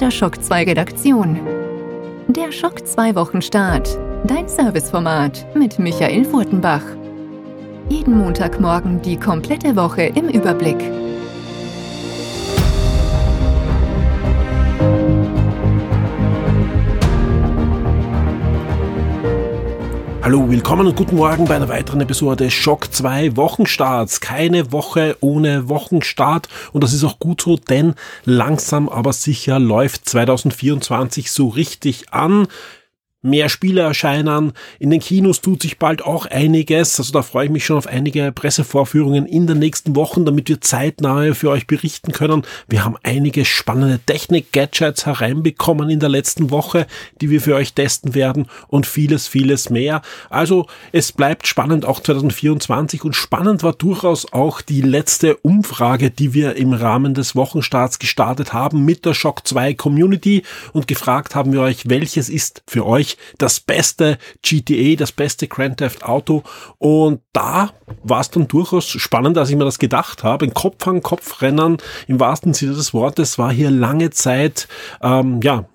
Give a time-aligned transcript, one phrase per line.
[0.00, 1.40] der Schock 2 Redaktion.
[2.28, 3.98] Der Schock 2 Wochenstart.
[4.24, 6.82] Dein Serviceformat mit Michael Furtenbach.
[7.88, 10.76] Jeden Montagmorgen die komplette Woche im Überblick.
[20.26, 24.20] Hallo, willkommen und guten Morgen bei einer weiteren Episode Schock 2 Wochenstarts.
[24.20, 30.08] Keine Woche ohne Wochenstart und das ist auch gut so, denn langsam aber sicher läuft
[30.08, 32.48] 2024 so richtig an
[33.26, 34.52] mehr Spiele erscheinen.
[34.78, 36.98] In den Kinos tut sich bald auch einiges.
[36.98, 40.60] Also da freue ich mich schon auf einige Pressevorführungen in den nächsten Wochen, damit wir
[40.60, 42.42] zeitnah für euch berichten können.
[42.68, 46.86] Wir haben einige spannende Technik-Gadgets hereinbekommen in der letzten Woche,
[47.20, 50.02] die wir für euch testen werden und vieles, vieles mehr.
[50.30, 56.34] Also es bleibt spannend auch 2024 und spannend war durchaus auch die letzte Umfrage, die
[56.34, 61.52] wir im Rahmen des Wochenstarts gestartet haben mit der Shock 2 Community und gefragt haben
[61.52, 66.42] wir euch, welches ist für euch das beste GTA, das beste Grand Theft Auto.
[66.78, 67.72] Und da
[68.02, 70.44] war es dann durchaus spannend, als ich mir das gedacht habe.
[70.44, 74.68] Ein Kopf an Kopf Rennen im wahrsten Sinne des Wortes war hier lange Zeit,
[75.02, 75.66] ähm, ja,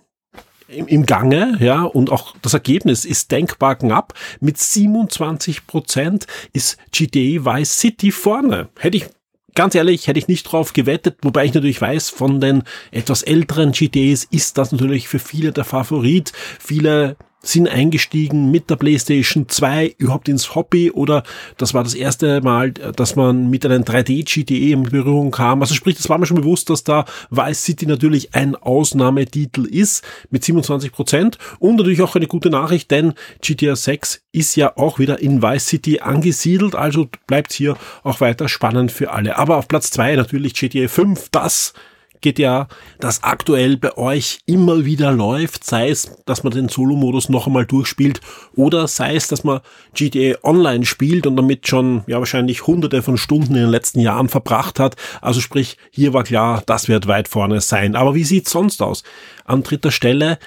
[0.71, 4.13] im Gange, ja, und auch das Ergebnis ist denkbar knapp.
[4.39, 8.69] Mit 27 Prozent ist GTA Vice City vorne.
[8.79, 9.05] Hätte ich
[9.53, 13.71] ganz ehrlich, hätte ich nicht drauf gewettet, wobei ich natürlich weiß, von den etwas älteren
[13.71, 16.31] GTAs ist das natürlich für viele der Favorit.
[16.59, 21.23] Viele sind eingestiegen mit der PlayStation 2 überhaupt ins Hobby oder
[21.57, 25.61] das war das erste Mal, dass man mit einem 3D-GTE in Berührung kam.
[25.61, 30.03] Also sprich, das war mir schon bewusst, dass da Vice City natürlich ein Ausnahmetitel ist
[30.29, 34.99] mit 27 Prozent und natürlich auch eine gute Nachricht, denn GTA 6 ist ja auch
[34.99, 39.37] wieder in Vice City angesiedelt, also bleibt hier auch weiter spannend für alle.
[39.37, 41.73] Aber auf Platz 2 natürlich GTA 5, das
[42.21, 42.67] GTA,
[42.99, 47.65] das aktuell bei euch immer wieder läuft, sei es, dass man den Solo-Modus noch einmal
[47.65, 48.21] durchspielt
[48.55, 49.61] oder sei es, dass man
[49.93, 54.29] GTA Online spielt und damit schon ja wahrscheinlich hunderte von Stunden in den letzten Jahren
[54.29, 54.95] verbracht hat.
[55.21, 57.95] Also sprich, hier war klar, das wird weit vorne sein.
[57.95, 59.03] Aber wie sieht's sonst aus?
[59.45, 60.37] An dritter Stelle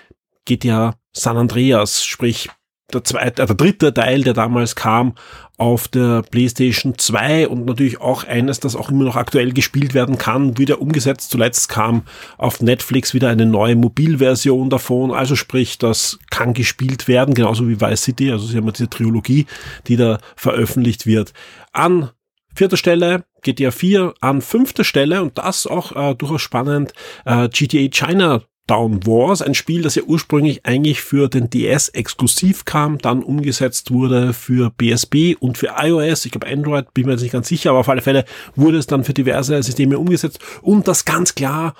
[0.45, 2.51] GTA San Andreas, sprich
[2.93, 5.15] der zweite, äh, der dritte Teil, der damals kam
[5.57, 10.19] auf der PlayStation 2 und natürlich auch eines, das auch immer noch aktuell gespielt werden
[10.19, 11.31] kann, wieder umgesetzt.
[11.31, 12.03] Zuletzt kam
[12.39, 17.81] auf Netflix wieder eine neue Mobilversion davon, also sprich, das kann gespielt werden, genauso wie
[17.81, 19.47] Vice City, also sie haben diese Trilogie,
[19.87, 21.33] die da veröffentlicht wird.
[21.73, 22.11] An
[22.55, 26.95] vierter Stelle GTA 4, an fünfter Stelle und das auch äh, durchaus spannend,
[27.27, 32.65] äh, GTA China Down Wars, ein Spiel, das ja ursprünglich eigentlich für den DS exklusiv
[32.65, 37.23] kam, dann umgesetzt wurde für BSB und für iOS, ich glaube Android, bin mir jetzt
[37.23, 38.25] nicht ganz sicher, aber auf alle Fälle
[38.57, 41.75] wurde es dann für diverse Systeme umgesetzt und das ganz klar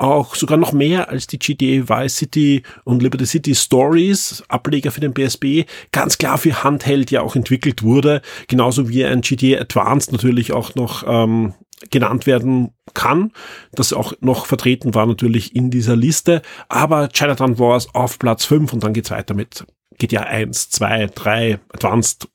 [0.00, 5.00] auch sogar noch mehr als die GTA Vice City und Liberty City Stories, Ableger für
[5.00, 10.10] den BSB, ganz klar für Handheld ja auch entwickelt wurde, genauso wie ein GTA Advanced
[10.12, 11.52] natürlich auch noch ähm,
[11.90, 13.32] genannt werden kann,
[13.72, 18.72] das auch noch vertreten war natürlich in dieser Liste, aber Chinatown Wars auf Platz 5
[18.72, 19.64] und dann geht's weiter mit
[19.98, 22.28] GTA 1, 2, 3, Advanced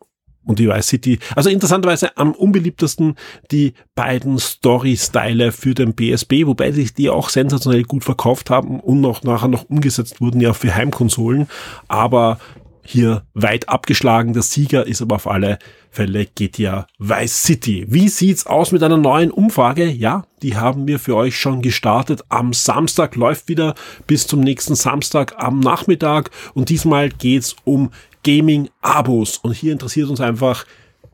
[0.46, 1.20] und die Vice City.
[1.36, 3.16] Also interessanterweise am unbeliebtesten
[3.52, 9.02] die beiden Story-Style für den BSB, wobei sich die auch sensationell gut verkauft haben und
[9.02, 11.48] noch nachher noch umgesetzt wurden ja für Heimkonsolen.
[11.88, 12.40] Aber
[12.86, 14.34] hier weit abgeschlagen.
[14.34, 15.58] Der Sieger ist aber auf alle
[15.90, 17.86] Fälle GTA Vice City.
[17.90, 19.86] Wie sieht's aus mit einer neuen Umfrage?
[19.90, 22.24] Ja, die haben wir für euch schon gestartet.
[22.30, 23.76] Am Samstag läuft wieder
[24.06, 27.92] bis zum nächsten Samstag am Nachmittag und diesmal geht's um
[28.24, 29.38] Gaming-Abos.
[29.38, 30.66] Und hier interessiert uns einfach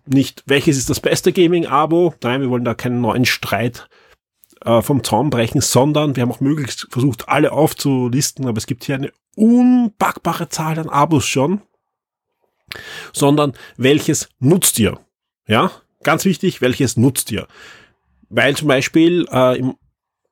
[0.05, 2.15] nicht, welches ist das beste Gaming-Abo.
[2.21, 3.87] Nein, wir wollen da keinen neuen Streit
[4.65, 8.83] äh, vom Zaun brechen, sondern wir haben auch möglichst versucht, alle aufzulisten, aber es gibt
[8.83, 11.61] hier eine unpackbare Zahl an Abos schon,
[13.13, 14.99] sondern welches nutzt ihr?
[15.47, 15.71] Ja,
[16.03, 17.47] ganz wichtig, welches nutzt ihr?
[18.29, 19.75] Weil zum Beispiel äh, im,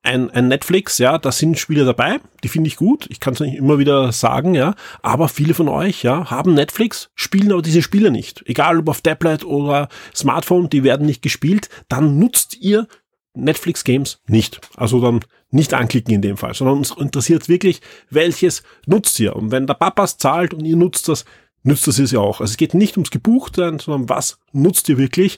[0.02, 3.42] ein, ein Netflix, ja, da sind Spiele dabei, die finde ich gut, ich kann es
[3.42, 7.82] nicht immer wieder sagen, ja, aber viele von euch, ja, haben Netflix, spielen aber diese
[7.82, 8.44] Spiele nicht.
[8.46, 12.88] Egal ob auf Tablet oder Smartphone, die werden nicht gespielt, dann nutzt ihr
[13.34, 14.60] Netflix Games nicht.
[14.76, 15.22] Also dann
[15.52, 19.36] nicht anklicken in dem Fall, sondern uns interessiert wirklich, welches nutzt ihr.
[19.36, 21.26] Und wenn der Papas zahlt und ihr nutzt das,
[21.64, 22.42] nützt das es ja auch.
[22.42, 25.38] Also es geht nicht ums Gebuchtsein, sondern was nutzt ihr wirklich.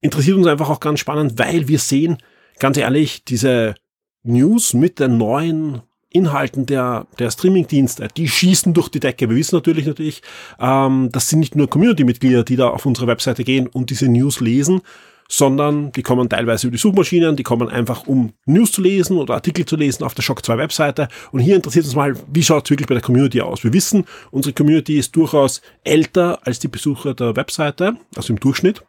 [0.00, 2.18] Interessiert uns einfach auch ganz spannend, weil wir sehen,
[2.58, 3.74] ganz ehrlich, diese
[4.22, 9.28] News mit den neuen Inhalten der, der Streaming-Dienste, die schießen durch die Decke.
[9.28, 10.22] Wir wissen natürlich natürlich,
[10.58, 14.40] ähm, das sind nicht nur Community-Mitglieder, die da auf unsere Webseite gehen und diese News
[14.40, 14.80] lesen,
[15.28, 19.34] sondern die kommen teilweise über die Suchmaschinen, die kommen einfach um News zu lesen oder
[19.34, 21.08] Artikel zu lesen auf der Shock 2 Webseite.
[21.32, 23.64] Und hier interessiert uns mal, wie schaut es wirklich bei der Community aus?
[23.64, 28.82] Wir wissen, unsere Community ist durchaus älter als die Besucher der Webseite, also im Durchschnitt.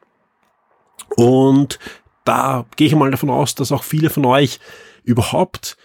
[1.16, 1.80] Und
[2.26, 4.60] da gehe ich mal davon aus, dass auch viele von euch
[5.04, 5.78] überhaupt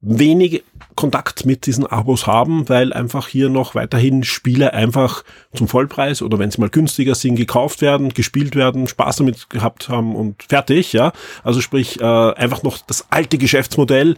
[0.00, 0.62] wenig
[0.96, 5.22] Kontakt mit diesen Abos haben, weil einfach hier noch weiterhin Spiele einfach
[5.54, 9.88] zum Vollpreis oder wenn sie mal günstiger sind, gekauft werden, gespielt werden, Spaß damit gehabt
[9.88, 11.12] haben und fertig, ja.
[11.44, 14.16] Also sprich, äh, einfach noch das alte Geschäftsmodell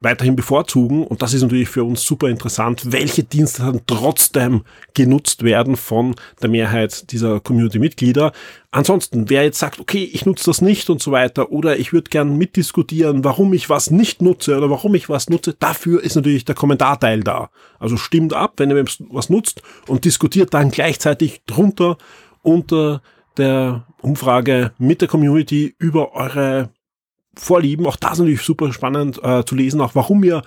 [0.00, 1.06] weiterhin bevorzugen.
[1.06, 4.62] Und das ist natürlich für uns super interessant, welche Dienste dann trotzdem
[4.94, 8.32] genutzt werden von der Mehrheit dieser Community-Mitglieder.
[8.70, 12.08] Ansonsten, wer jetzt sagt, okay, ich nutze das nicht und so weiter, oder ich würde
[12.08, 16.44] gern mitdiskutieren, warum ich was nicht nutze oder warum ich was nutze, dafür ist natürlich
[16.44, 17.50] der Kommentarteil da.
[17.78, 21.98] Also stimmt ab, wenn ihr was nutzt und diskutiert dann gleichzeitig drunter
[22.42, 23.02] unter
[23.36, 26.70] der Umfrage mit der Community über eure
[27.36, 27.86] Vorlieben.
[27.86, 30.42] Auch das natürlich super spannend äh, zu lesen, auch warum ihr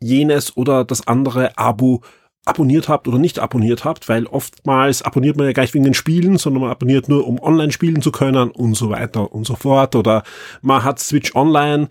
[0.00, 2.02] jenes oder das andere Abo
[2.44, 6.38] abonniert habt oder nicht abonniert habt, weil oftmals abonniert man ja gleich wegen den Spielen,
[6.38, 9.94] sondern man abonniert nur, um online spielen zu können und so weiter und so fort.
[9.94, 10.22] Oder
[10.62, 11.88] man hat Switch Online,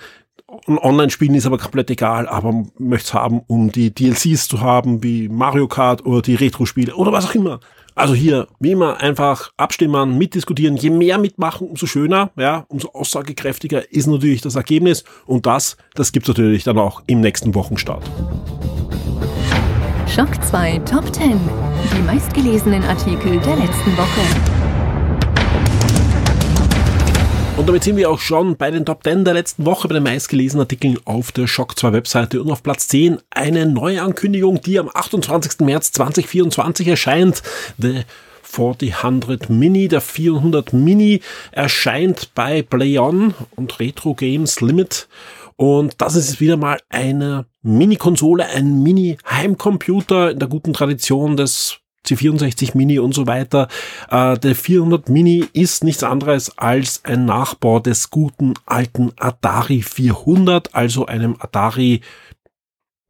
[0.68, 5.04] Online-Spielen ist aber komplett egal, aber man möchte es haben, um die DLCs zu haben,
[5.04, 7.60] wie Mario Kart oder die Retro-Spiele oder was auch immer.
[7.98, 10.78] Also hier, wie immer, einfach abstimmen, mitdiskutieren.
[10.78, 15.04] Je mehr mitmachen, umso schöner, ja, umso aussagekräftiger ist natürlich das Ergebnis.
[15.26, 18.04] Und das, das gibt's natürlich dann auch im nächsten Wochenstart.
[20.08, 21.40] Schock 2 Top 10.
[21.98, 24.67] Die meistgelesenen Artikel der letzten Woche.
[27.58, 30.04] Und damit sind wir auch schon bei den Top 10 der letzten Woche bei den
[30.04, 34.78] meistgelesenen Artikeln auf der Shock 2 Webseite und auf Platz 10 eine neue Ankündigung, die
[34.78, 35.62] am 28.
[35.62, 37.42] März 2024 erscheint.
[37.80, 38.04] The
[38.44, 41.22] 400 Mini, der 400 Mini
[41.52, 45.08] erscheint bei PlayOn und Retro Games Limit.
[45.56, 52.76] Und das ist wieder mal eine Mini-Konsole, ein Mini-Heimcomputer in der guten Tradition des C64
[52.76, 53.68] Mini und so weiter.
[54.10, 60.74] Äh, der 400 Mini ist nichts anderes als ein Nachbau des guten alten Atari 400,
[60.74, 62.02] also einem Atari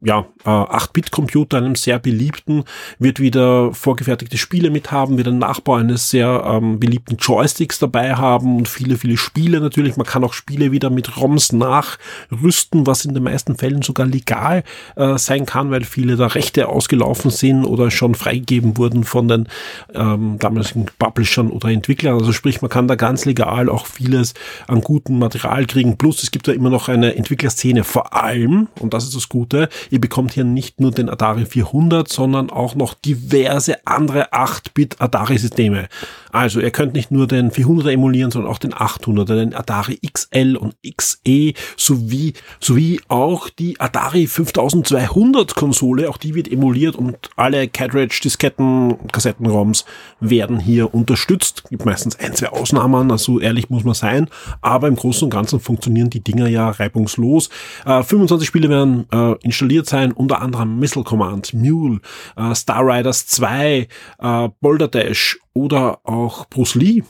[0.00, 2.62] ja, äh, 8-Bit-Computer, einem sehr beliebten,
[3.00, 8.14] wird wieder vorgefertigte Spiele mit haben, wird ein Nachbau eines sehr ähm, beliebten Joysticks dabei
[8.14, 9.96] haben und viele, viele Spiele natürlich.
[9.96, 14.62] Man kann auch Spiele wieder mit ROMs nachrüsten, was in den meisten Fällen sogar legal
[14.94, 19.48] äh, sein kann, weil viele da Rechte ausgelaufen sind oder schon freigegeben wurden von den
[19.94, 22.20] ähm, damaligen Publishern oder Entwicklern.
[22.20, 24.34] Also sprich, man kann da ganz legal auch vieles
[24.68, 25.98] an gutem Material kriegen.
[25.98, 29.68] Plus es gibt da immer noch eine Entwicklerszene vor allem, und das ist das Gute,
[29.90, 35.88] Ihr bekommt hier nicht nur den Atari 400, sondern auch noch diverse andere 8-Bit Atari-Systeme.
[36.32, 40.56] Also ihr könnt nicht nur den 400er emulieren, sondern auch den 800er, den Atari XL
[40.56, 46.08] und XE sowie, sowie auch die Atari 5200 Konsole.
[46.08, 49.84] Auch die wird emuliert und alle Cartridge, Disketten, Kassetten-ROMs
[50.20, 51.64] werden hier unterstützt.
[51.70, 54.28] Gibt meistens ein, zwei Ausnahmen, also ehrlich muss man sein.
[54.60, 57.48] Aber im Großen und Ganzen funktionieren die Dinger ja reibungslos.
[57.84, 62.00] Äh, 25 Spiele werden äh, installiert sein, unter anderem Missile Command, Mule,
[62.36, 63.88] äh, Star Riders 2,
[64.18, 67.02] äh, Boulder Dash oder auch Bruce Lee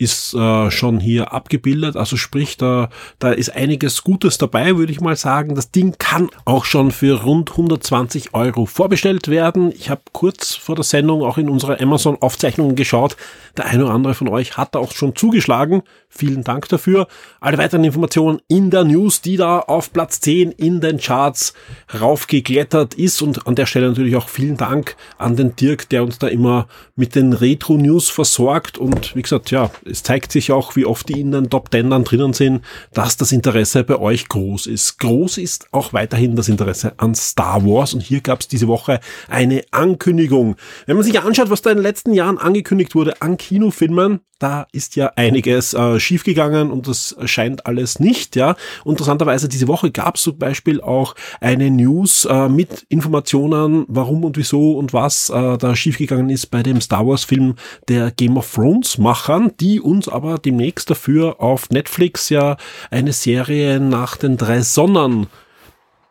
[0.00, 1.94] ist äh, schon hier abgebildet.
[1.94, 2.88] Also sprich, da,
[3.18, 5.54] da ist einiges Gutes dabei, würde ich mal sagen.
[5.54, 9.70] Das Ding kann auch schon für rund 120 Euro vorbestellt werden.
[9.72, 13.18] Ich habe kurz vor der Sendung auch in unserer Amazon-Aufzeichnungen geschaut.
[13.58, 15.82] Der eine oder andere von euch hat da auch schon zugeschlagen.
[16.08, 17.06] Vielen Dank dafür.
[17.40, 21.52] Alle weiteren Informationen in der News, die da auf Platz 10 in den Charts
[22.00, 23.20] raufgeklettert ist.
[23.20, 26.68] Und an der Stelle natürlich auch vielen Dank an den Dirk, der uns da immer
[26.96, 28.78] mit den Retro-News versorgt.
[28.78, 31.90] Und wie gesagt, ja, es zeigt sich auch, wie oft die in den Top 10
[31.90, 34.98] dann drinnen sind, dass das Interesse bei euch groß ist.
[34.98, 37.94] Groß ist auch weiterhin das Interesse an Star Wars.
[37.94, 40.56] Und hier gab es diese Woche eine Ankündigung.
[40.86, 44.66] Wenn man sich anschaut, was da in den letzten Jahren angekündigt wurde an Kinofilmen, da
[44.72, 48.56] ist ja einiges äh, schiefgegangen und das scheint alles nicht, ja.
[48.86, 54.38] Interessanterweise diese Woche gab es zum Beispiel auch eine News äh, mit Informationen, warum und
[54.38, 57.54] wieso und was äh, da schiefgegangen ist bei dem Star Wars Film
[57.88, 62.56] der Game of Thrones Machern, die uns aber demnächst dafür auf Netflix ja
[62.90, 65.26] eine Serie nach den drei Sonnen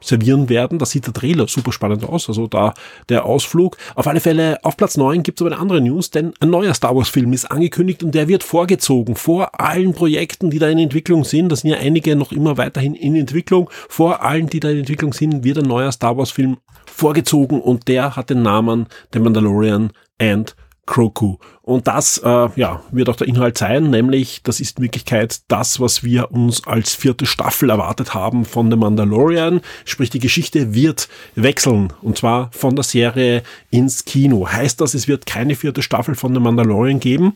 [0.02, 0.80] servieren werden.
[0.80, 2.74] Da sieht der Trailer super spannend aus, also da
[3.10, 3.78] der Ausflug.
[3.96, 6.74] Auf alle Fälle, auf Platz 9 gibt es aber eine andere News, denn ein neuer
[6.74, 10.80] Star Wars Film ist angekündigt und der wird vorgezogen vor allen Projekten, die da in
[10.80, 11.50] Entwicklung sind.
[11.50, 13.70] Da sind ja einige noch immer weiterhin in Entwicklung.
[13.90, 17.88] Vor allen, die da in Entwicklung sind, wird ein neuer Star Wars Film vorgezogen und
[17.88, 20.56] der hat den Namen The Mandalorian and
[20.90, 21.38] Kroku.
[21.62, 25.80] Und das äh, ja, wird auch der Inhalt sein, nämlich das ist in Wirklichkeit das,
[25.80, 29.62] was wir uns als vierte Staffel erwartet haben von The Mandalorian.
[29.86, 34.48] Sprich, die Geschichte wird wechseln und zwar von der Serie ins Kino.
[34.52, 37.36] Heißt das, es wird keine vierte Staffel von The Mandalorian geben?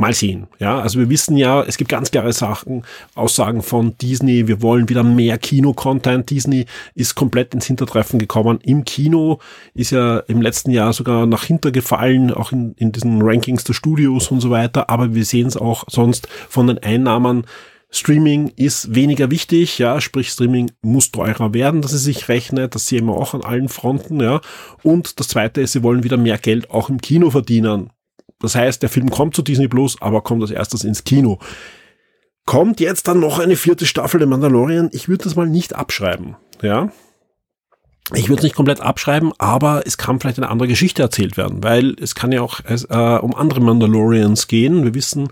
[0.00, 0.46] Mal sehen.
[0.60, 2.84] Ja, also wir wissen ja, es gibt ganz klare Sachen,
[3.16, 4.46] Aussagen von Disney.
[4.46, 6.30] Wir wollen wieder mehr Kino-Content.
[6.30, 8.60] Disney ist komplett ins Hintertreffen gekommen.
[8.62, 9.40] Im Kino
[9.74, 13.72] ist ja im letzten Jahr sogar nach hinter gefallen, auch in, in diesen Rankings der
[13.72, 14.88] Studios und so weiter.
[14.88, 17.44] Aber wir sehen es auch sonst von den Einnahmen.
[17.90, 22.86] Streaming ist weniger wichtig, ja, sprich Streaming muss teurer werden, dass es sich rechnet, das
[22.86, 24.42] sehen wir auch an allen Fronten, ja.
[24.82, 27.90] Und das zweite ist, sie wollen wieder mehr Geld auch im Kino verdienen.
[28.40, 31.38] Das heißt, der Film kommt zu Disney Plus, aber kommt als erstes ins Kino.
[32.44, 34.88] Kommt jetzt dann noch eine vierte Staffel der Mandalorian?
[34.92, 36.90] Ich würde das mal nicht abschreiben, ja.
[38.14, 41.62] Ich würde es nicht komplett abschreiben, aber es kann vielleicht eine andere Geschichte erzählt werden,
[41.62, 44.82] weil es kann ja auch äh, um andere Mandalorians gehen.
[44.82, 45.26] Wir wissen,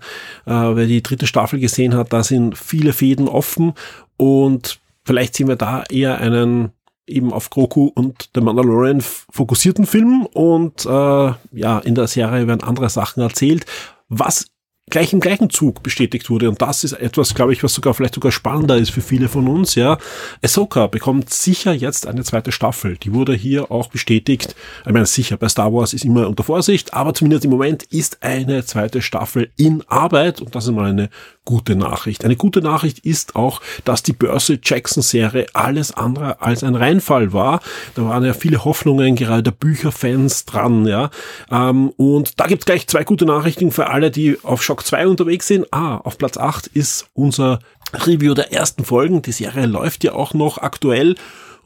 [0.45, 3.73] äh, wer die dritte Staffel gesehen hat, da sind viele Fäden offen
[4.15, 6.71] und vielleicht sehen wir da eher einen
[7.07, 12.63] eben auf Grogu und The Mandalorian fokussierten Film und äh, ja, in der Serie werden
[12.63, 13.65] andere Sachen erzählt,
[14.09, 14.47] was
[14.89, 16.49] gleich im gleichen Zug bestätigt wurde.
[16.49, 19.47] Und das ist etwas, glaube ich, was sogar vielleicht sogar spannender ist für viele von
[19.47, 19.97] uns, ja.
[20.41, 22.97] Ahsoka bekommt sicher jetzt eine zweite Staffel.
[22.97, 24.55] Die wurde hier auch bestätigt.
[24.85, 28.23] Ich meine, sicher, bei Star Wars ist immer unter Vorsicht, aber zumindest im Moment ist
[28.23, 31.09] eine zweite Staffel in Arbeit und das ist mal eine
[31.47, 32.25] gute Nachricht.
[32.25, 37.31] Eine gute Nachricht ist auch, dass die Börse Jackson Serie alles andere als ein Reinfall
[37.31, 37.61] war.
[37.95, 41.09] Da waren ja viele Hoffnungen, gerade der Bücherfans dran, ja.
[41.49, 45.47] Ähm, und da gibt's gleich zwei gute Nachrichten für alle, die auf Shock 2 unterwegs
[45.47, 45.65] sind.
[45.73, 47.59] Ah, auf Platz 8 ist unser
[47.93, 49.23] Review der ersten Folgen.
[49.23, 51.15] Die Serie läuft ja auch noch aktuell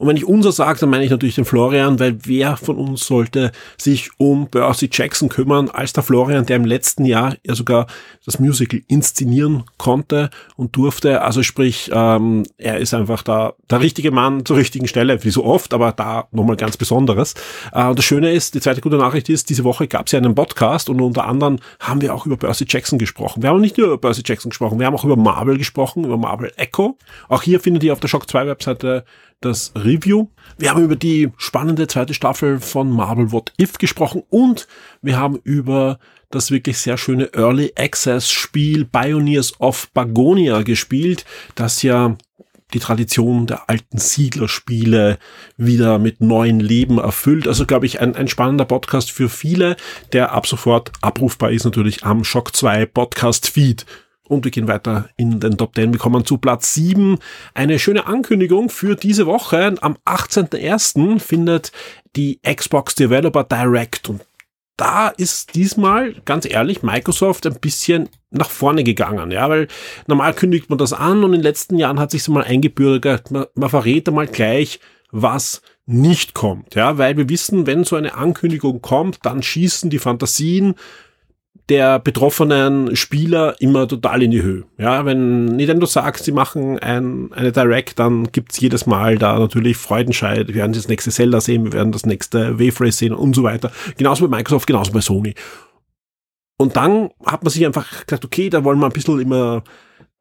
[0.02, 3.06] und wenn ich unser sage, dann meine ich natürlich den Florian, weil wer von uns
[3.06, 7.86] sollte sich um Percy Jackson kümmern, als der Florian, der im letzten Jahr ja sogar
[8.24, 11.22] das Musical inszenieren konnte und durfte.
[11.22, 15.44] Also sprich, ähm, er ist einfach da der richtige Mann zur richtigen Stelle, wie so
[15.44, 17.34] oft, aber da nochmal ganz Besonderes.
[17.70, 20.18] Äh, und das Schöne ist, die zweite gute Nachricht ist, diese Woche gab es ja
[20.18, 23.44] einen Podcast und unter anderem haben wir auch über Percy Jackson gesprochen.
[23.44, 26.16] Wir haben nicht nur über Percy Jackson gesprochen, wir haben auch über Marvel gesprochen, über
[26.16, 26.98] Marvel Echo.
[27.28, 29.04] Auch hier findet ihr auf der Shock 2 Webseite
[29.44, 30.28] das Review.
[30.58, 34.66] Wir haben über die spannende zweite Staffel von Marvel What If gesprochen und
[35.02, 35.98] wir haben über
[36.30, 42.16] das wirklich sehr schöne Early Access Spiel Pioneers of Bagonia gespielt, das ja
[42.72, 45.18] die Tradition der alten Siedlerspiele
[45.56, 47.46] wieder mit neuen Leben erfüllt.
[47.46, 49.76] Also glaube ich ein, ein spannender Podcast für viele,
[50.12, 53.84] der ab sofort abrufbar ist natürlich am Shock 2 Podcast Feed.
[54.32, 55.92] Und wir gehen weiter in den Top 10.
[55.92, 57.18] Wir kommen zu Platz 7.
[57.52, 59.74] Eine schöne Ankündigung für diese Woche.
[59.82, 61.20] Am 18.01.
[61.20, 61.70] findet
[62.16, 64.22] die Xbox Developer Direct und
[64.78, 69.68] da ist diesmal, ganz ehrlich, Microsoft ein bisschen nach vorne gegangen, ja, weil
[70.06, 73.44] normal kündigt man das an und in den letzten Jahren hat sich mal eingebürgert, man,
[73.54, 78.80] man verrät einmal gleich, was nicht kommt, ja, weil wir wissen, wenn so eine Ankündigung
[78.80, 80.74] kommt, dann schießen die Fantasien
[81.68, 84.64] der betroffenen Spieler immer total in die Höhe.
[84.78, 89.76] Ja, wenn Nintendo sagt, sie machen ein, eine Direct, dann gibt's jedes Mal da natürlich
[89.76, 90.48] Freudenscheid.
[90.48, 93.42] Wir werden das nächste Zelda sehen, wir werden das nächste Wave Race sehen und so
[93.44, 93.70] weiter.
[93.96, 95.34] Genauso bei Microsoft, genauso bei Sony.
[96.58, 99.64] Und dann hat man sich einfach gesagt, okay, da wollen wir ein bisschen immer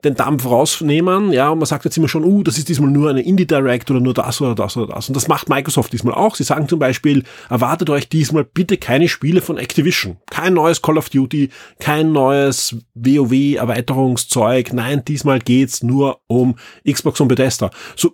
[0.04, 3.10] den Dampf rausnehmen, ja, und man sagt jetzt immer schon, uh, das ist diesmal nur
[3.10, 5.08] eine Indie Direct oder nur das oder das oder das.
[5.08, 6.36] Und das macht Microsoft diesmal auch.
[6.36, 10.18] Sie sagen zum Beispiel, erwartet euch diesmal bitte keine Spiele von Activision.
[10.30, 14.74] Kein neues Call of Duty, kein neues WoW Erweiterungszeug.
[14.74, 16.56] Nein, diesmal geht's nur um
[16.90, 17.70] Xbox und Bethesda.
[17.96, 18.14] So,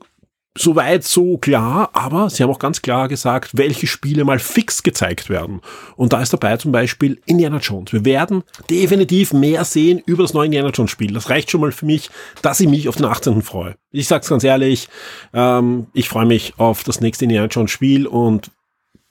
[0.58, 5.30] Soweit so klar, aber sie haben auch ganz klar gesagt, welche Spiele mal fix gezeigt
[5.30, 5.62] werden.
[5.96, 7.94] Und da ist dabei zum Beispiel Indiana Jones.
[7.94, 11.14] Wir werden definitiv mehr sehen über das neue Indiana Jones Spiel.
[11.14, 12.10] Das reicht schon mal für mich,
[12.42, 13.42] dass ich mich auf den 18.
[13.44, 13.76] freue.
[13.92, 14.90] Ich sag's ganz ehrlich,
[15.34, 18.52] ähm, ich freue mich auf das nächste Indiana Jones Spiel und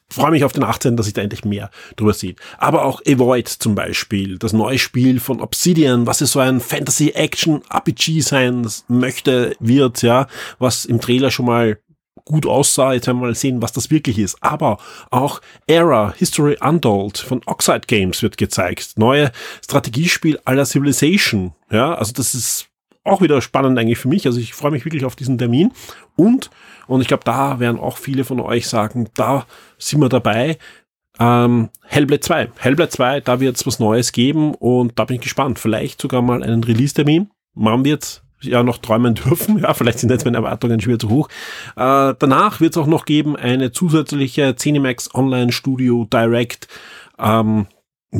[0.08, 2.36] freue mich auf den 18., dass ich da endlich mehr drüber sehe.
[2.58, 8.20] Aber auch Avoid zum Beispiel, das neue Spiel von Obsidian, was ja so ein Fantasy-Action-RPG
[8.20, 10.26] sein möchte, wird, ja,
[10.58, 11.78] was im Trailer schon mal
[12.24, 12.92] gut aussah.
[12.92, 14.36] Jetzt werden wir mal sehen, was das wirklich ist.
[14.42, 14.78] Aber
[15.10, 18.94] auch Era, History Untold von Oxide Games wird gezeigt.
[18.96, 19.30] Neue
[19.64, 21.54] Strategiespiel aller Civilization.
[21.70, 22.68] Ja, also das ist
[23.06, 24.26] auch wieder spannend eigentlich für mich.
[24.26, 25.72] Also ich freue mich wirklich auf diesen Termin.
[26.16, 26.50] Und,
[26.86, 29.46] und ich glaube, da werden auch viele von euch sagen, da
[29.78, 30.58] sind wir dabei.
[31.18, 32.50] Ähm, Hellblade 2.
[32.58, 35.58] Hellblade 2, da wird es was Neues geben und da bin ich gespannt.
[35.58, 37.30] Vielleicht sogar mal einen Release-Termin.
[37.54, 39.58] Man wird ja noch träumen dürfen.
[39.62, 41.28] Ja, vielleicht sind jetzt meine Erwartungen schwer zu hoch.
[41.76, 46.68] Äh, danach wird es auch noch geben eine zusätzliche Cinemax Online Studio Direct.
[47.18, 47.66] Ähm,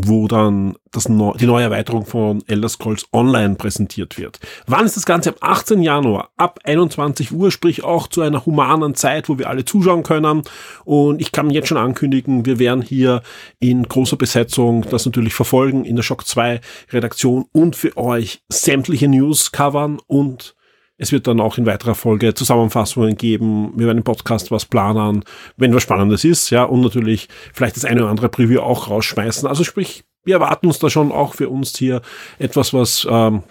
[0.05, 4.41] wo dann das die neue Erweiterung von Elder Scrolls Online präsentiert wird.
[4.67, 5.31] Wann ist das Ganze?
[5.31, 5.83] Am 18.
[5.83, 10.43] Januar ab 21 Uhr, sprich auch zu einer humanen Zeit, wo wir alle zuschauen können.
[10.85, 13.23] Und ich kann jetzt schon ankündigen, wir werden hier
[13.59, 16.61] in großer Besetzung das natürlich verfolgen in der Shock 2
[16.93, 20.57] Redaktion und für euch sämtliche News covern und
[20.99, 23.73] es wird dann auch in weiterer Folge Zusammenfassungen geben.
[23.77, 25.25] Wir werden im Podcast was planen,
[25.57, 29.47] wenn was Spannendes ist, ja, und natürlich vielleicht das eine oder andere Preview auch rausschmeißen.
[29.47, 32.03] Also sprich, wir erwarten uns da schon auch für uns hier
[32.39, 33.43] etwas, was ähm,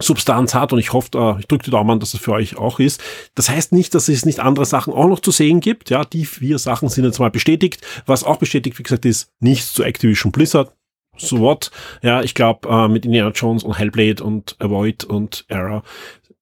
[0.00, 2.78] Substanz hat und ich hoffe, äh, ich drücke die Daumen, dass es für euch auch
[2.78, 3.02] ist.
[3.34, 5.90] Das heißt nicht, dass es nicht andere Sachen auch noch zu sehen gibt.
[5.90, 7.84] Ja, die vier Sachen sind jetzt mal bestätigt.
[8.06, 10.72] Was auch bestätigt, wie gesagt, ist nichts zu Activision Blizzard.
[11.16, 11.70] So what?
[12.02, 15.82] Ja, ich glaube, äh, mit Indiana Jones und Hellblade und Avoid und Error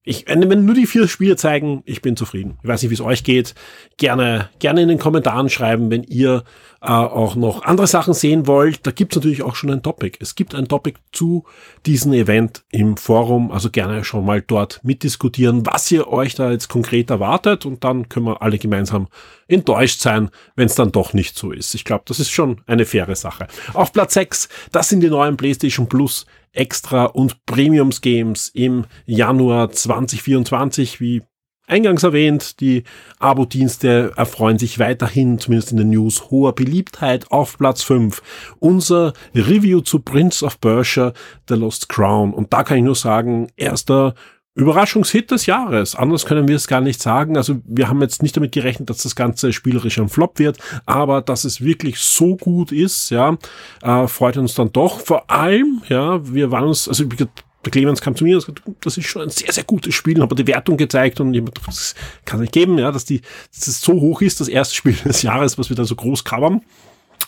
[0.07, 2.57] ich, wenn nur die vier Spiele zeigen, ich bin zufrieden.
[2.63, 3.55] Ich weiß nicht, wie es euch geht.
[3.97, 6.45] Gerne, gerne in den Kommentaren schreiben, wenn ihr
[6.81, 10.17] äh, auch noch andere Sachen sehen wollt, da gibt's natürlich auch schon ein Topic.
[10.21, 11.43] Es gibt ein Topic zu
[11.85, 16.69] diesem Event im Forum, also gerne schon mal dort mitdiskutieren, was ihr euch da jetzt
[16.69, 19.07] konkret erwartet und dann können wir alle gemeinsam
[19.49, 21.73] enttäuscht sein, wenn es dann doch nicht so ist.
[21.75, 23.47] Ich glaube, das ist schon eine faire Sache.
[23.73, 26.25] Auf Platz 6, das sind die neuen PlayStation Plus
[26.57, 31.21] Extra und Premiums Games im Januar 2024, wie
[31.69, 32.83] Eingangs erwähnt, die
[33.19, 37.29] Abo-Dienste erfreuen sich weiterhin, zumindest in den News, hoher Beliebtheit.
[37.29, 38.21] Auf Platz 5
[38.59, 41.11] unser Review zu Prince of Persia,
[41.49, 42.33] The Lost Crown.
[42.33, 44.15] Und da kann ich nur sagen, erster
[44.57, 45.95] Überraschungshit des Jahres.
[45.95, 47.37] Anders können wir es gar nicht sagen.
[47.37, 51.21] Also wir haben jetzt nicht damit gerechnet, dass das Ganze spielerisch ein Flop wird, aber
[51.21, 53.37] dass es wirklich so gut ist, ja,
[53.83, 54.99] äh, freut uns dann doch.
[54.99, 57.27] Vor allem, ja, wir waren uns, also der
[57.71, 60.33] Clemens kam zu mir und gesagt, das ist schon ein sehr, sehr gutes Spiel, habe
[60.33, 61.93] die Wertung gezeigt und ich, das
[62.25, 63.21] kann nicht geben, ja, dass die,
[63.53, 66.23] dass es so hoch ist, das erste Spiel des Jahres, was wir da so groß
[66.23, 66.61] covern.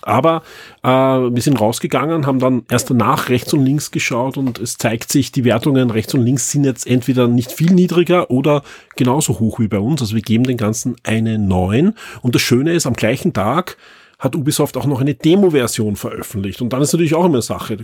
[0.01, 0.43] Aber
[0.83, 5.11] äh, wir sind rausgegangen, haben dann erst danach rechts und links geschaut und es zeigt
[5.11, 8.63] sich, die Wertungen rechts und links sind jetzt entweder nicht viel niedriger oder
[8.95, 10.01] genauso hoch wie bei uns.
[10.01, 11.95] Also wir geben den Ganzen eine 9.
[12.21, 13.77] Und das Schöne ist, am gleichen Tag
[14.19, 16.61] hat Ubisoft auch noch eine Demo-Version veröffentlicht.
[16.61, 17.77] Und dann ist natürlich auch immer Sache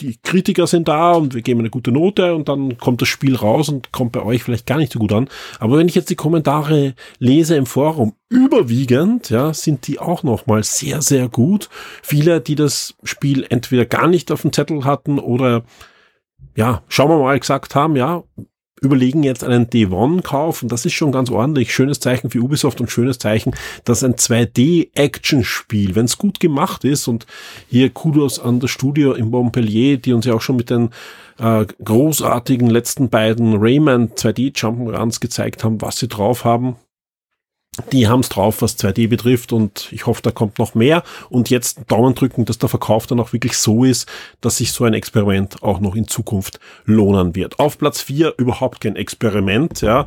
[0.00, 3.36] die Kritiker sind da und wir geben eine gute Note und dann kommt das Spiel
[3.36, 5.28] raus und kommt bei euch vielleicht gar nicht so gut an.
[5.60, 10.64] Aber wenn ich jetzt die Kommentare lese im Forum, überwiegend, ja, sind die auch nochmal
[10.64, 11.68] sehr, sehr gut.
[12.02, 15.64] Viele, die das Spiel entweder gar nicht auf dem Zettel hatten oder
[16.56, 18.24] ja, schauen wir mal gesagt haben, ja,
[18.80, 21.74] überlegen jetzt einen D1-Kauf und das ist schon ganz ordentlich.
[21.74, 27.08] Schönes Zeichen für Ubisoft und schönes Zeichen, dass ein 2D-Action-Spiel, wenn es gut gemacht ist
[27.08, 27.26] und
[27.68, 30.90] hier Kudos an das Studio in Montpellier, die uns ja auch schon mit den
[31.38, 36.76] äh, großartigen letzten beiden Rayman 2D Jump'n'Runs gezeigt haben, was sie drauf haben
[37.92, 41.02] die haben es drauf, was 2D betrifft und ich hoffe, da kommt noch mehr.
[41.28, 44.08] Und jetzt Daumen drücken, dass der Verkauf dann auch wirklich so ist,
[44.40, 47.58] dass sich so ein Experiment auch noch in Zukunft lohnen wird.
[47.58, 50.06] Auf Platz 4 überhaupt kein Experiment, ja,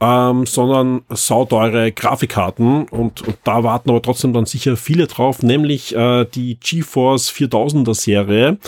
[0.00, 5.94] ähm, sondern sauteure Grafikkarten und, und da warten aber trotzdem dann sicher viele drauf, nämlich
[5.94, 8.58] äh, die GeForce 4000er Serie,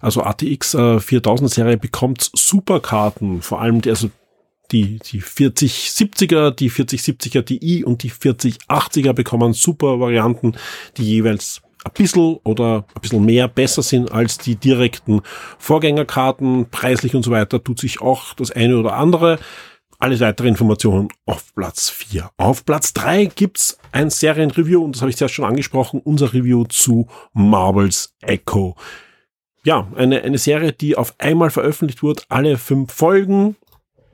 [0.00, 4.10] also ATX äh, 4000er Serie bekommt Superkarten, vor allem die, also
[4.70, 10.56] die, die 4070er, die 4070er Ti und die 4080er bekommen super Varianten,
[10.96, 15.22] die jeweils ein bisschen oder ein bisschen mehr besser sind als die direkten
[15.58, 16.70] Vorgängerkarten.
[16.70, 19.38] Preislich und so weiter tut sich auch das eine oder andere.
[19.98, 22.30] Alle weitere Informationen auf Platz 4.
[22.36, 26.64] Auf Platz 3 gibt's ein Serienreview und das habe ich zuerst schon angesprochen, unser Review
[26.64, 28.76] zu Marvel's Echo.
[29.64, 33.54] Ja, eine, eine Serie, die auf einmal veröffentlicht wurde, alle fünf Folgen,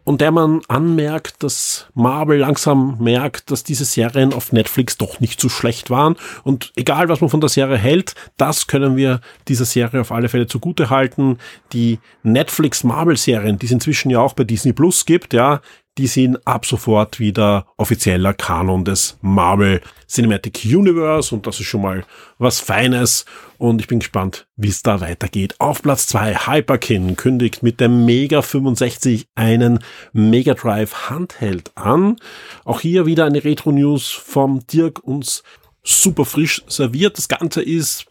[0.09, 5.39] und der man anmerkt, dass Marvel langsam merkt, dass diese Serien auf Netflix doch nicht
[5.39, 6.17] so schlecht waren.
[6.45, 10.31] Und egal, was man von der Serie hält, das können wir dieser Serie auf alle
[10.31, 11.37] Fälle zugute halten.
[11.75, 15.61] Die Netflix Marvel Serien, die es inzwischen ja auch bei Disney Plus gibt, ja,
[15.99, 21.83] die sind ab sofort wieder offizieller Kanon des Marvel Cinematic Universe und das ist schon
[21.83, 22.05] mal
[22.39, 23.25] was Feines
[23.59, 25.57] und ich bin gespannt, wie es da weitergeht.
[25.59, 29.81] Auf Platz zwei Hyperkin kündigt mit dem Mega 65 einen
[30.13, 32.17] Mega Drive Handheld an.
[32.65, 35.43] Auch hier wieder eine Retro News vom Dirk uns
[35.83, 37.19] super frisch serviert.
[37.19, 38.07] Das Ganze ist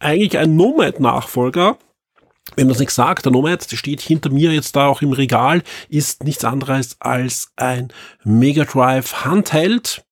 [0.00, 1.78] eigentlich ein Nomad Nachfolger
[2.58, 5.62] wenn das nicht sagt, der Nomad, der steht hinter mir jetzt da auch im Regal,
[5.88, 7.92] ist nichts anderes als ein
[8.24, 10.04] Mega Drive Handheld.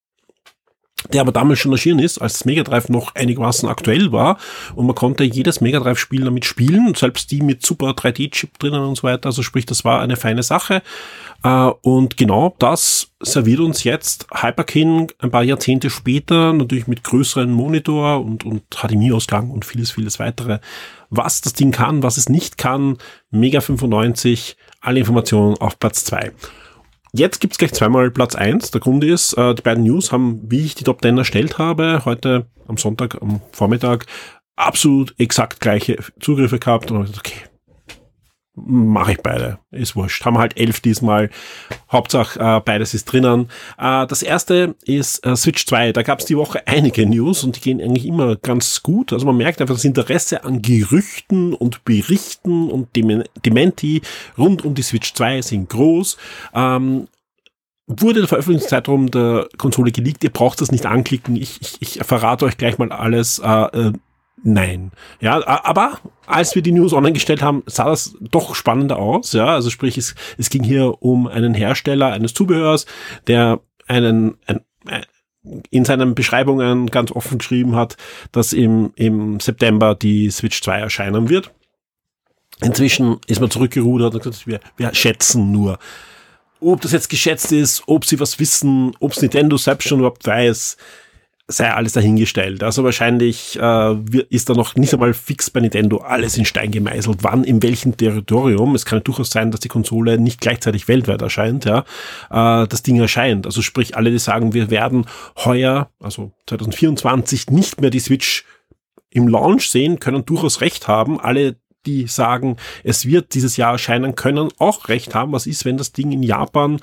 [1.13, 4.37] Der aber damals schon erschienen ist, als Mega Drive noch einigermaßen aktuell war.
[4.75, 8.83] Und man konnte jedes Mega Drive Spiel damit spielen, selbst die mit super 3D-Chip drinnen
[8.83, 10.81] und so weiter, also sprich, das war eine feine Sache.
[11.43, 17.51] Äh, und genau das serviert uns jetzt Hyperkin ein paar Jahrzehnte später, natürlich mit größeren
[17.51, 20.59] Monitor und, und HDMI-Ausgang und vieles, vieles weitere.
[21.09, 22.97] Was das Ding kann, was es nicht kann,
[23.31, 26.31] Mega 95, alle Informationen auf Platz zwei.
[27.13, 28.71] Jetzt gibt's gleich zweimal Platz eins.
[28.71, 32.03] Der Grund ist, äh, die beiden News haben, wie ich die Top 10 erstellt habe,
[32.05, 34.05] heute am Sonntag, am Vormittag,
[34.55, 36.91] absolut exakt gleiche Zugriffe gehabt.
[36.91, 37.39] Und ich okay,
[38.65, 39.59] mache ich beide.
[39.71, 40.25] Ist wurscht.
[40.25, 41.29] Haben halt elf diesmal.
[41.91, 43.49] Hauptsache äh, beides ist drinnen.
[43.77, 45.93] Äh, das erste ist äh, Switch 2.
[45.93, 49.13] Da gab es die Woche einige News und die gehen eigentlich immer ganz gut.
[49.13, 54.01] Also man merkt einfach das Interesse an Gerüchten und Berichten und Dem Dementi
[54.37, 56.17] rund um die Switch 2 sind groß.
[56.53, 57.07] Ähm,
[57.85, 60.23] wurde der Veröffentlichungszeitraum der Konsole geleakt.
[60.23, 61.35] Ihr braucht das nicht anklicken.
[61.35, 63.39] Ich, ich, ich verrate euch gleich mal alles.
[63.39, 63.93] Äh, äh
[64.49, 64.91] Nein.
[65.19, 69.33] Ja, aber als wir die News online gestellt haben, sah das doch spannender aus.
[69.33, 72.85] Ja, also sprich, es, es ging hier um einen Hersteller eines Zubehörs,
[73.27, 75.01] der einen, ein, äh,
[75.69, 77.97] in seinen Beschreibungen ganz offen geschrieben hat,
[78.31, 81.51] dass im, im September die Switch 2 erscheinen wird.
[82.61, 85.77] Inzwischen ist man zurückgerudert und gesagt, wir, wir schätzen nur.
[86.61, 90.77] Ob das jetzt geschätzt ist, ob sie was wissen, ob Nintendo selbst schon überhaupt weiß,
[91.49, 92.61] sei alles dahingestellt.
[92.61, 93.95] Also wahrscheinlich äh,
[94.29, 97.95] ist da noch nicht einmal fix bei Nintendo alles in Stein gemeißelt, wann in welchem
[97.95, 98.75] Territorium.
[98.75, 101.85] Es kann durchaus sein, dass die Konsole nicht gleichzeitig weltweit erscheint, ja,
[102.29, 103.45] äh, das Ding erscheint.
[103.45, 105.05] Also sprich, alle, die sagen, wir werden
[105.37, 108.43] heuer, also 2024, nicht mehr die Switch
[109.09, 111.17] im Launch sehen, können durchaus recht haben.
[111.17, 111.55] Alle,
[111.85, 115.31] die sagen, es wird dieses Jahr erscheinen, können auch recht haben.
[115.31, 116.81] Was ist, wenn das Ding in Japan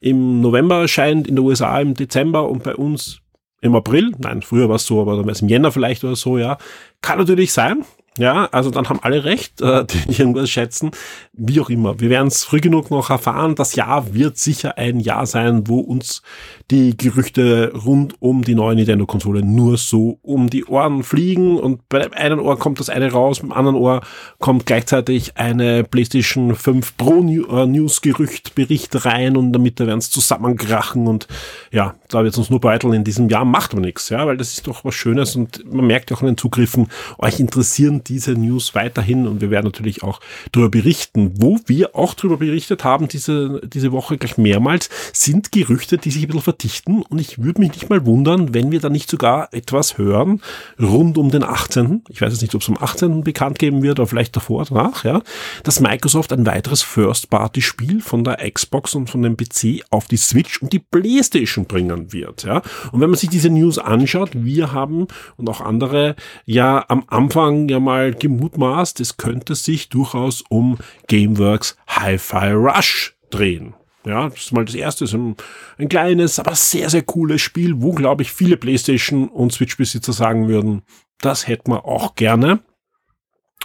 [0.00, 3.20] im November erscheint, in den USA im Dezember und bei uns
[3.66, 6.16] im April, nein, früher war es so, aber dann wäre es im Jänner vielleicht oder
[6.16, 6.58] so, ja.
[7.02, 7.84] Kann natürlich sein,
[8.18, 10.90] ja, also dann haben alle recht, äh, die irgendwas schätzen.
[11.32, 12.00] Wie auch immer.
[12.00, 13.54] Wir werden es früh genug noch erfahren.
[13.54, 16.22] Das Jahr wird sicher ein Jahr sein, wo uns
[16.70, 21.58] die Gerüchte rund um die neue Nintendo-Konsole nur so um die Ohren fliegen.
[21.58, 24.00] Und bei dem einen Ohr kommt das eine raus, beim anderen Ohr
[24.38, 31.06] kommt gleichzeitig eine PlayStation 5 Pro äh, News-Gerücht, Bericht rein und damit werden es zusammenkrachen.
[31.06, 31.28] Und
[31.70, 33.44] ja, da wird es uns nur beiteln in diesem Jahr.
[33.44, 36.26] Macht aber nichts, ja, weil das ist doch was Schönes und man merkt auch an
[36.26, 40.20] den Zugriffen, euch interessieren diese News weiterhin und wir werden natürlich auch
[40.52, 41.32] darüber berichten.
[41.36, 46.22] Wo wir auch darüber berichtet haben, diese, diese Woche gleich mehrmals, sind Gerüchte, die sich
[46.22, 49.52] ein bisschen verdichten und ich würde mich nicht mal wundern, wenn wir da nicht sogar
[49.52, 50.40] etwas hören
[50.80, 52.04] rund um den 18.
[52.08, 53.24] Ich weiß jetzt nicht, ob es am 18.
[53.24, 55.22] bekannt geben wird oder vielleicht davor danach, ja,
[55.62, 60.62] dass Microsoft ein weiteres First-Party-Spiel von der Xbox und von dem PC auf die Switch
[60.62, 62.62] und die Playstation bringen wird, ja.
[62.92, 67.68] Und wenn man sich diese News anschaut, wir haben und auch andere ja am Anfang
[67.68, 70.76] ja mal mal gemutmaßt, es könnte sich durchaus um
[71.08, 73.74] Gameworks Hi-Fi Rush drehen.
[74.04, 75.36] Ja, das ist mal das erste, so ein,
[75.78, 80.46] ein kleines, aber sehr, sehr cooles Spiel, wo, glaube ich, viele PlayStation und Switch-Besitzer sagen
[80.46, 80.82] würden,
[81.20, 82.60] das hätten wir auch gerne.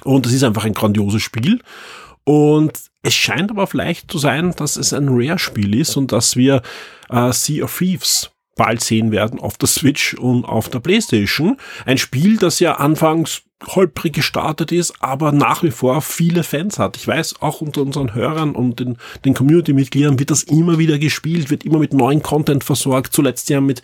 [0.06, 1.62] Und es ist einfach ein grandioses Spiel.
[2.24, 2.72] Und
[3.04, 6.62] es scheint aber vielleicht zu sein, dass es ein Rare-Spiel ist und dass wir
[7.10, 11.58] äh, Sea of Thieves bald sehen werden auf der Switch und auf der PlayStation.
[11.86, 16.98] Ein Spiel, das ja anfangs holprig gestartet ist, aber nach wie vor viele Fans hat.
[16.98, 21.50] Ich weiß, auch unter unseren Hörern und den, den Community-Mitgliedern wird das immer wieder gespielt,
[21.50, 23.82] wird immer mit neuen Content versorgt, zuletzt ja mit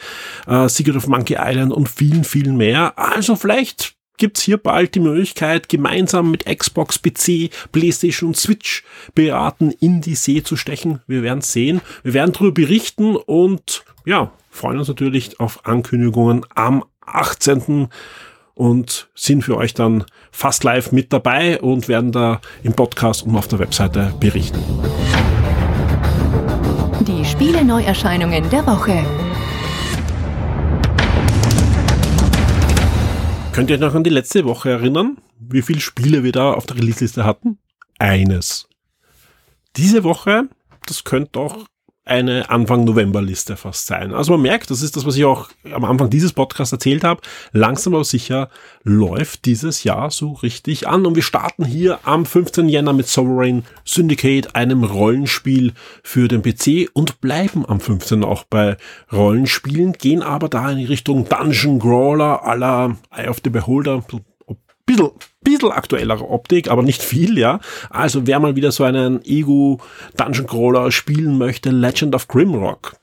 [0.48, 2.98] äh, Secret of Monkey Island und vielen, vielen mehr.
[2.98, 9.72] Also vielleicht gibt's hier bald die Möglichkeit, gemeinsam mit Xbox, PC, PlayStation und Switch beraten
[9.80, 11.02] in die See zu stechen.
[11.08, 11.82] Wir werden sehen.
[12.04, 17.90] Wir werden darüber berichten und ja, freuen uns natürlich auf Ankündigungen am 18
[18.58, 23.36] und sind für euch dann fast live mit dabei und werden da im Podcast und
[23.36, 24.60] auf der Webseite berichten.
[27.02, 29.06] Die Spiele Neuerscheinungen der Woche.
[33.54, 36.66] Könnt ihr euch noch an die letzte Woche erinnern, wie viele Spiele wir da auf
[36.66, 37.60] der Release-Liste hatten?
[38.00, 38.68] Eines.
[39.76, 40.50] Diese Woche,
[40.86, 41.66] das könnte auch
[42.08, 44.14] eine Anfang November-Liste fast sein.
[44.14, 47.22] Also man merkt, das ist das, was ich auch am Anfang dieses Podcasts erzählt habe,
[47.52, 48.50] langsam aber sicher
[48.84, 51.06] läuft dieses Jahr so richtig an.
[51.06, 52.70] Und wir starten hier am 15.
[52.70, 58.24] Jänner mit Sovereign Syndicate, einem Rollenspiel für den PC und bleiben am 15.
[58.24, 58.78] auch bei
[59.12, 64.04] Rollenspielen, gehen aber da in die Richtung Dungeon Crawler la Eye of the Beholder,
[64.88, 67.60] bisschen, bisschen aktuellere Optik, aber nicht viel, ja.
[67.92, 69.80] Also wer mal wieder so einen Ego
[70.16, 72.98] Dungeon Crawler spielen möchte, Legend of Grimrock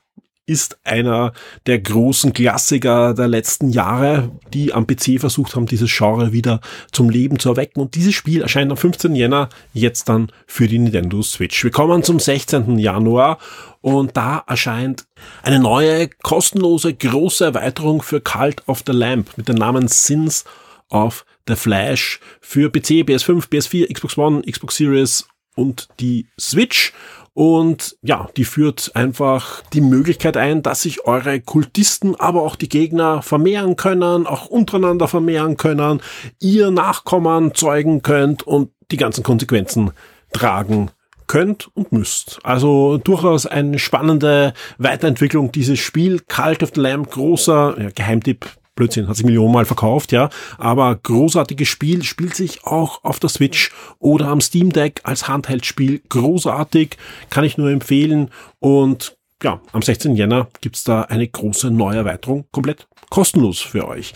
[0.47, 1.33] ist einer
[1.65, 7.09] der großen Klassiker der letzten Jahre, die am PC versucht haben, dieses Genre wieder zum
[7.09, 7.81] Leben zu erwecken.
[7.81, 9.15] Und dieses Spiel erscheint am 15.
[9.15, 11.63] Jänner jetzt dann für die Nintendo Switch.
[11.63, 12.77] Wir kommen zum 16.
[12.77, 13.39] Januar
[13.81, 15.07] und da erscheint
[15.41, 20.45] eine neue, kostenlose, große Erweiterung für Cult of the Lamp mit dem Namen Sins
[20.89, 26.93] of the Flash für PC, PS5, PS4, Xbox One, Xbox Series und die Switch.
[27.33, 32.69] Und ja, die führt einfach die Möglichkeit ein, dass sich eure Kultisten, aber auch die
[32.69, 36.01] Gegner vermehren können, auch untereinander vermehren können,
[36.39, 39.91] ihr Nachkommen zeugen könnt und die ganzen Konsequenzen
[40.31, 40.91] tragen
[41.27, 42.39] könnt und müsst.
[42.43, 46.21] Also durchaus eine spannende Weiterentwicklung dieses Spiel.
[46.27, 50.29] Cult of the Lamb, großer ja, Geheimtipp, Blödsinn, hat sich Millionenmal verkauft, ja.
[50.57, 56.01] Aber großartiges Spiel, spielt sich auch auf der Switch oder am Steam Deck als Handheld-Spiel.
[56.09, 56.97] Großartig,
[57.29, 58.29] kann ich nur empfehlen.
[58.59, 60.15] Und ja, am 16.
[60.15, 64.13] Jänner gibt's da eine große Neuerweiterung, komplett kostenlos für euch.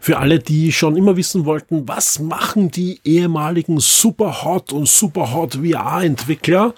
[0.00, 6.74] Für alle, die schon immer wissen wollten, was machen die ehemaligen Superhot und Superhot VR-Entwickler?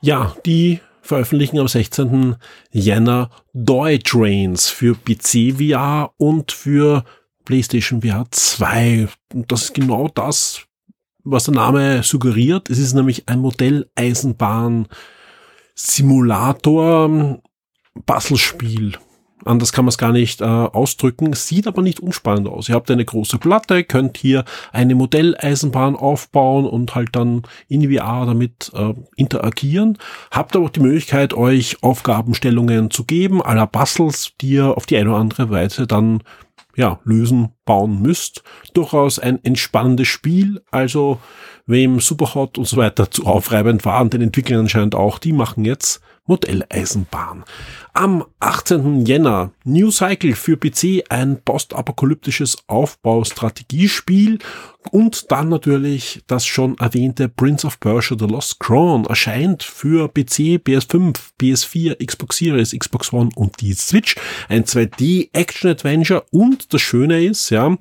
[0.00, 2.36] Ja, die veröffentlichen am 16.
[2.70, 7.04] Jänner Doi Trains für PC VR und für
[7.44, 9.08] PlayStation VR 2.
[9.34, 10.62] Und das ist genau das,
[11.24, 12.70] was der Name suggeriert.
[12.70, 14.86] Es ist nämlich ein Modelleisenbahn
[15.74, 17.40] Simulator
[18.06, 18.96] Puzzlespiel.
[19.44, 22.68] Anders kann man es gar nicht äh, ausdrücken, sieht aber nicht unspannend aus.
[22.68, 28.26] Ihr habt eine große Platte, könnt hier eine Modelleisenbahn aufbauen und halt dann in VR
[28.26, 29.98] damit äh, interagieren.
[30.30, 34.96] Habt aber auch die Möglichkeit, euch Aufgabenstellungen zu geben, aller Puzzles, die ihr auf die
[34.96, 36.22] eine oder andere Weise dann
[36.76, 38.42] ja, lösen, bauen müsst.
[38.74, 40.62] Durchaus ein entspannendes Spiel.
[40.70, 41.18] Also,
[41.66, 46.00] wem Superhot und so weiter zu aufreibend waren, den Entwicklern anscheinend auch, die machen jetzt
[46.26, 47.44] Modelleisenbahn.
[47.94, 49.04] Am 18.
[49.04, 54.38] Jänner New Cycle für PC, ein postapokalyptisches Aufbaustrategiespiel
[54.90, 60.58] und dann natürlich das schon erwähnte Prince of Persia The Lost Crown erscheint für PC,
[60.64, 64.16] PS5, PS4, Xbox Series, Xbox One und die Switch.
[64.48, 67.76] Ein 2D Action Adventure und das Schöne ist, ja,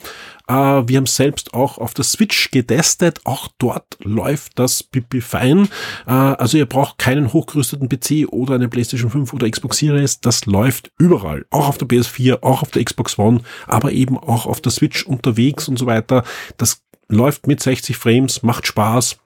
[0.52, 0.54] äh,
[0.88, 3.21] wir haben selbst auch auf der Switch getestet.
[3.24, 5.69] Auch dort läuft das pipi fein.
[6.06, 10.00] Äh, also ihr braucht keinen hochgerüsteten PC oder eine PlayStation 5 oder Xbox Series.
[10.21, 11.45] Das läuft überall.
[11.49, 15.05] Auch auf der PS4, auch auf der Xbox One, aber eben auch auf der Switch
[15.05, 16.23] unterwegs und so weiter.
[16.57, 19.17] Das läuft mit 60 Frames, macht Spaß,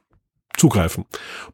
[0.57, 1.05] zugreifen.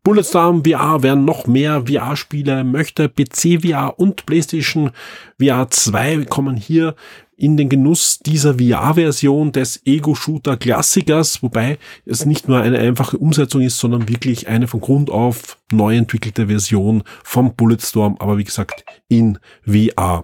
[0.03, 4.91] Bulletstorm VR, wer noch mehr VR-Spiele möchte, PC VR und PlayStation
[5.39, 6.95] VR 2 kommen hier
[7.41, 13.79] in den Genuss dieser VR-Version des Ego-Shooter-Klassikers, wobei es nicht nur eine einfache Umsetzung ist,
[13.79, 19.39] sondern wirklich eine von Grund auf neu entwickelte Version vom Bulletstorm, aber wie gesagt in
[19.65, 20.23] VR.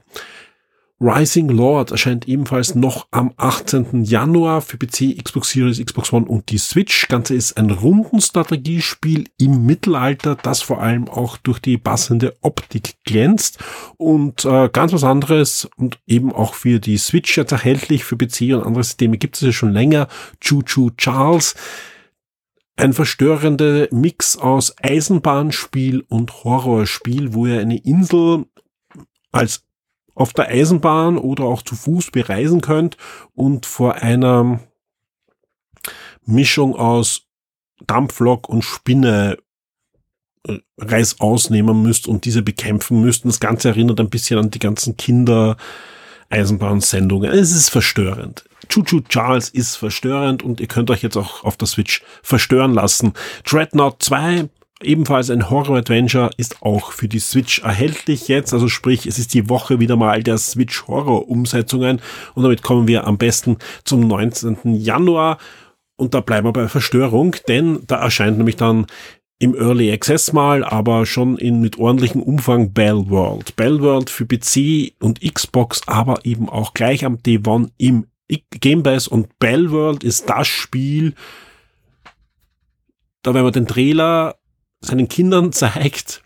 [0.99, 4.03] Rising Lord erscheint ebenfalls noch am 18.
[4.03, 7.07] Januar für PC, Xbox Series, Xbox One und die Switch.
[7.07, 13.59] Ganze ist ein Rundenstrategiespiel im Mittelalter, das vor allem auch durch die passende Optik glänzt
[13.97, 18.03] und äh, ganz was anderes und eben auch für die Switch jetzt erhältlich.
[18.03, 20.07] Für PC und andere Systeme gibt es ja schon länger.
[20.41, 21.53] Choo Choo Charles.
[22.75, 28.45] Ein verstörender Mix aus Eisenbahnspiel und Horrorspiel, wo ihr eine Insel
[29.31, 29.66] als
[30.17, 32.97] auf der Eisenbahn oder auch zu Fuß bereisen könnt
[33.35, 34.59] und vor einer
[36.25, 37.27] Mischung aus
[37.85, 39.37] Dampflok und Spinne
[40.47, 43.25] äh, Reis ausnehmen müsst und diese bekämpfen müsst.
[43.25, 45.55] Das Ganze erinnert ein bisschen an die ganzen Kinder
[46.29, 47.31] Eisenbahnsendungen.
[47.31, 48.43] Es ist verstörend.
[48.69, 53.13] Choo-Choo Charles ist verstörend und ihr könnt euch jetzt auch auf der Switch verstören lassen.
[53.45, 54.49] Dreadnought 2
[54.83, 58.53] Ebenfalls ein Horror-Adventure ist auch für die Switch erhältlich jetzt.
[58.53, 61.99] Also sprich, es ist die Woche wieder mal der Switch-Horror-Umsetzungen.
[62.35, 64.75] Und damit kommen wir am besten zum 19.
[64.75, 65.39] Januar.
[65.95, 68.85] Und da bleiben wir bei Verstörung, denn da erscheint nämlich dann
[69.39, 73.55] im Early Access mal, aber schon in mit ordentlichem Umfang Bell World.
[73.55, 78.07] Bell World für PC und Xbox, aber eben auch gleich am D1 im
[78.51, 81.13] Game Pass und Bell World ist das Spiel,
[83.21, 84.35] da wenn man den Trailer
[84.81, 86.23] seinen Kindern zeigt,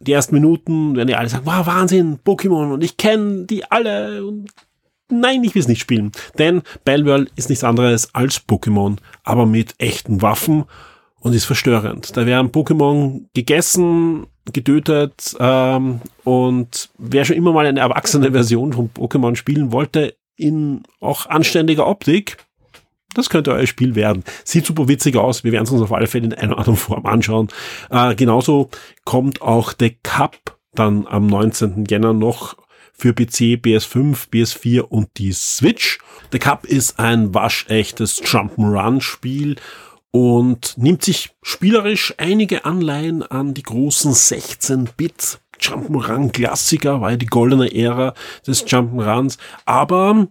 [0.00, 4.24] die ersten Minuten, werden die alle sagen, wow, Wahnsinn, Pokémon und ich kenne die alle
[4.24, 4.50] und
[5.10, 6.12] nein, ich will es nicht spielen.
[6.38, 10.64] Denn Bellworld ist nichts anderes als Pokémon, aber mit echten Waffen
[11.20, 12.16] und ist verstörend.
[12.16, 18.90] Da werden Pokémon gegessen, getötet ähm, und wer schon immer mal eine erwachsene Version von
[18.90, 22.36] Pokémon spielen wollte, in auch anständiger Optik,
[23.14, 24.24] das könnte euer Spiel werden.
[24.44, 25.44] Sieht super witzig aus.
[25.44, 27.48] Wir werden es uns auf alle Fälle in einer anderen Form anschauen.
[27.90, 28.70] Äh, genauso
[29.04, 31.86] kommt auch The Cup dann am 19.
[31.88, 32.56] Jänner noch
[32.92, 35.98] für PC, PS5, PS4 und die Switch.
[36.32, 39.56] The Cup ist ein waschechtes Jump'n'Run-Spiel
[40.10, 47.72] und nimmt sich spielerisch einige Anleihen an die großen 16-Bit Jump'n'Run-Klassiker, war ja die goldene
[47.72, 48.14] Ära
[48.46, 50.28] des Jump'n'Runs, aber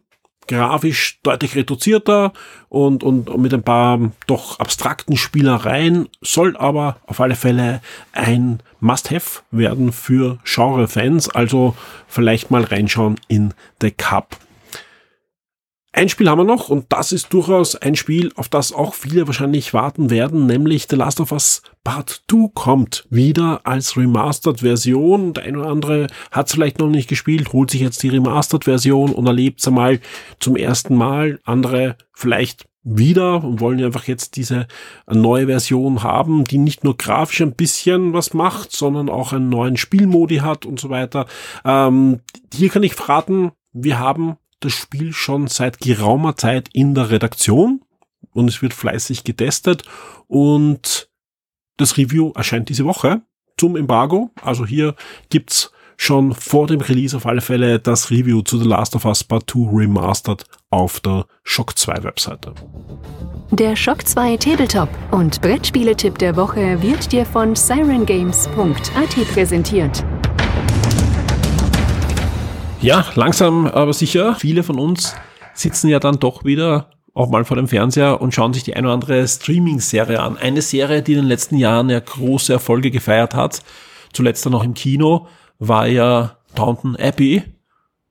[0.47, 2.33] grafisch deutlich reduzierter
[2.69, 7.81] und, und mit ein paar doch abstrakten Spielereien, soll aber auf alle Fälle
[8.13, 11.75] ein Must-Have werden für Genre-Fans, also
[12.07, 14.37] vielleicht mal reinschauen in The Cup.
[15.93, 19.25] Ein Spiel haben wir noch und das ist durchaus ein Spiel, auf das auch viele
[19.25, 25.33] wahrscheinlich warten werden, nämlich The Last of Us Part 2 kommt wieder als Remastered-Version.
[25.33, 29.13] Der eine oder andere hat es vielleicht noch nicht gespielt, holt sich jetzt die Remastered-Version
[29.13, 29.99] und erlebt es einmal
[30.39, 31.39] zum ersten Mal.
[31.45, 34.67] Andere vielleicht wieder und wollen einfach jetzt diese
[35.09, 39.77] neue Version haben, die nicht nur grafisch ein bisschen was macht, sondern auch einen neuen
[39.77, 41.25] Spielmodi hat und so weiter.
[41.65, 42.19] Ähm,
[42.53, 47.81] hier kann ich verraten, wir haben das Spiel schon seit geraumer Zeit in der Redaktion
[48.33, 49.83] und es wird fleißig getestet
[50.27, 51.09] und
[51.77, 53.21] das Review erscheint diese Woche
[53.57, 54.31] zum Embargo.
[54.41, 54.95] Also hier
[55.29, 59.23] gibt's schon vor dem Release auf alle Fälle das Review zu The Last of Us
[59.23, 62.53] Part 2 Remastered auf der Shock 2 Webseite.
[63.51, 70.03] Der Shock 2 Tabletop und Brettspieletipp der Woche wird dir von sirengames.at präsentiert.
[72.81, 74.35] Ja, langsam aber sicher.
[74.35, 75.15] Viele von uns
[75.53, 78.87] sitzen ja dann doch wieder auch mal vor dem Fernseher und schauen sich die eine
[78.87, 80.37] oder andere Streaming-Serie an.
[80.37, 83.63] Eine Serie, die in den letzten Jahren ja große Erfolge gefeiert hat,
[84.13, 87.43] zuletzt dann auch im Kino, war ja Downton Abbey.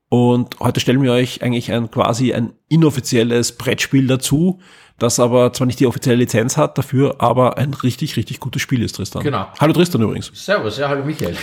[0.08, 4.58] Und heute stellen wir euch eigentlich ein quasi ein inoffizielles Brettspiel dazu,
[4.98, 8.82] das aber zwar nicht die offizielle Lizenz hat, dafür aber ein richtig, richtig gutes Spiel
[8.82, 9.22] ist, Tristan.
[9.22, 9.46] Genau.
[9.60, 10.32] Hallo Tristan übrigens.
[10.34, 11.36] Servus, ja, hallo Michael.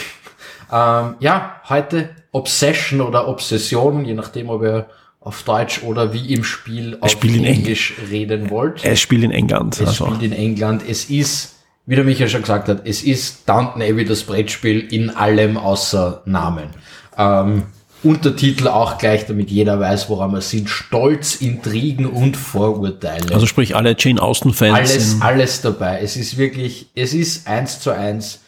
[0.73, 4.87] Ähm, ja, heute Obsession oder Obsession, je nachdem, ob ihr
[5.19, 8.83] auf Deutsch oder wie im Spiel auf spielt in Englisch reden wollt.
[8.83, 9.79] Es spielt in England.
[9.79, 10.07] Es also.
[10.07, 10.81] spielt in England.
[10.87, 11.55] Es ist,
[11.85, 16.23] wie der Michael schon gesagt hat, es ist Downton Abbey das Brettspiel in allem außer
[16.25, 16.69] Namen.
[17.17, 17.63] Ähm,
[18.01, 20.69] Untertitel auch gleich, damit jeder weiß, woran wir sind.
[20.69, 23.33] Stolz, Intrigen und Vorurteile.
[23.33, 24.75] Also sprich alle Jane Austen-Fans.
[24.75, 26.01] alles, alles dabei.
[26.01, 28.39] Es ist wirklich, es ist eins zu eins.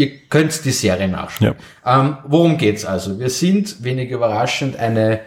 [0.00, 1.54] Ihr könnt die Serie nachschauen.
[1.84, 2.00] Ja.
[2.00, 3.18] Ähm, worum geht's also?
[3.18, 5.20] Wir sind, wenig überraschend, eine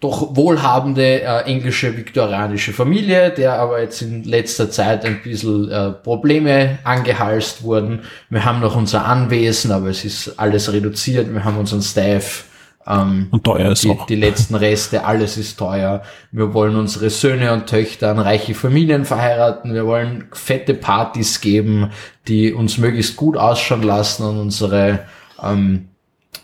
[0.00, 5.92] doch wohlhabende äh, englische viktorianische Familie, der aber jetzt in letzter Zeit ein bisschen äh,
[5.92, 8.00] Probleme angehalst wurden.
[8.30, 11.32] Wir haben noch unser Anwesen, aber es ist alles reduziert.
[11.32, 12.46] Wir haben unseren Staff.
[12.90, 14.06] Ähm, Und teuer ist die, auch.
[14.06, 16.02] die letzten Reste, alles ist teuer.
[16.32, 19.74] Wir wollen unsere Söhne und Töchter an reiche Familien verheiraten.
[19.74, 21.90] Wir wollen fette Partys geben,
[22.26, 25.00] die uns möglichst gut ausschauen lassen und unsere
[25.42, 25.86] ähm,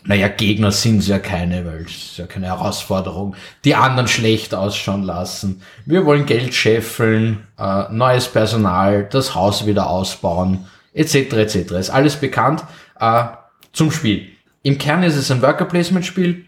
[0.03, 5.03] naja, Gegner sind ja keine, weil es ist ja keine Herausforderung, die anderen schlecht ausschauen
[5.03, 5.61] lassen.
[5.85, 11.33] Wir wollen Geld scheffeln, äh, neues Personal, das Haus wieder ausbauen, etc.
[11.33, 11.71] etc.
[11.73, 12.63] Ist alles bekannt
[12.99, 13.25] äh,
[13.73, 14.29] zum Spiel.
[14.63, 16.45] Im Kern ist es ein Worker Placement Spiel.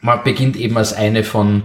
[0.00, 1.64] Man beginnt eben als eine von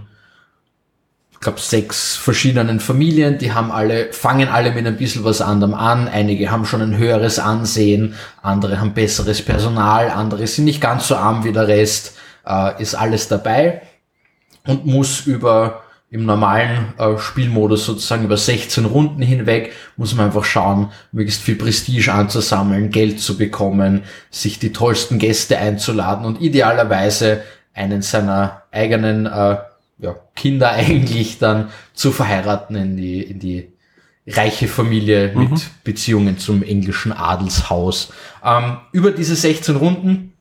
[1.41, 5.73] ich glaube, sechs verschiedenen Familien, die haben alle, fangen alle mit ein bisschen was anderem
[5.73, 6.07] an.
[6.07, 8.13] Einige haben schon ein höheres Ansehen,
[8.43, 12.15] andere haben besseres Personal, andere sind nicht ganz so arm wie der Rest,
[12.45, 13.81] äh, ist alles dabei
[14.67, 15.80] und muss über
[16.11, 21.55] im normalen äh, Spielmodus sozusagen über 16 Runden hinweg, muss man einfach schauen, möglichst viel
[21.55, 27.43] Prestige anzusammeln, Geld zu bekommen, sich die tollsten Gäste einzuladen und idealerweise
[27.73, 29.57] einen seiner eigenen äh,
[29.99, 33.71] ja, Kinder eigentlich dann zu verheiraten in die, in die
[34.27, 38.11] reiche Familie mit Beziehungen zum englischen Adelshaus.
[38.43, 40.33] Ähm, über diese 16 Runden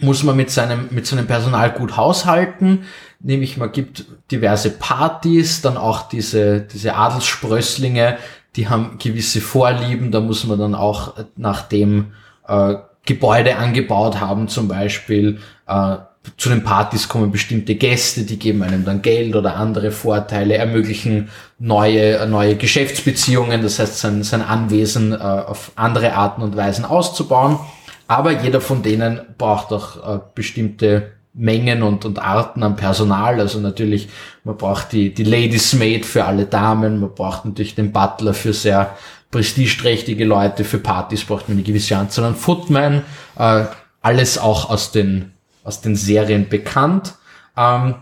[0.00, 2.84] muss man mit seinem, mit seinem Personal gut haushalten.
[3.24, 8.18] Nämlich man gibt diverse Partys, dann auch diese, diese Adelssprösslinge,
[8.54, 12.12] die haben gewisse Vorlieben, da muss man dann auch nach dem
[12.46, 12.74] äh,
[13.06, 15.96] Gebäude angebaut haben, zum Beispiel äh,
[16.36, 21.30] zu den Partys kommen bestimmte Gäste, die geben einem dann Geld oder andere Vorteile, ermöglichen
[21.58, 27.58] neue, neue Geschäftsbeziehungen, das heißt sein, sein Anwesen äh, auf andere Arten und Weisen auszubauen.
[28.06, 33.40] Aber jeder von denen braucht auch äh, bestimmte Mengen und, und Arten an Personal.
[33.40, 34.08] Also natürlich,
[34.44, 38.52] man braucht die, die Ladies Maid für alle Damen, man braucht natürlich den Butler für
[38.52, 38.96] sehr
[39.30, 43.02] prestigeträchtige Leute, für Partys braucht man eine gewisse Anzahl an Footmen,
[43.36, 43.64] äh,
[44.00, 47.14] alles auch aus den aus den Serien bekannt.
[47.56, 47.96] Ähm,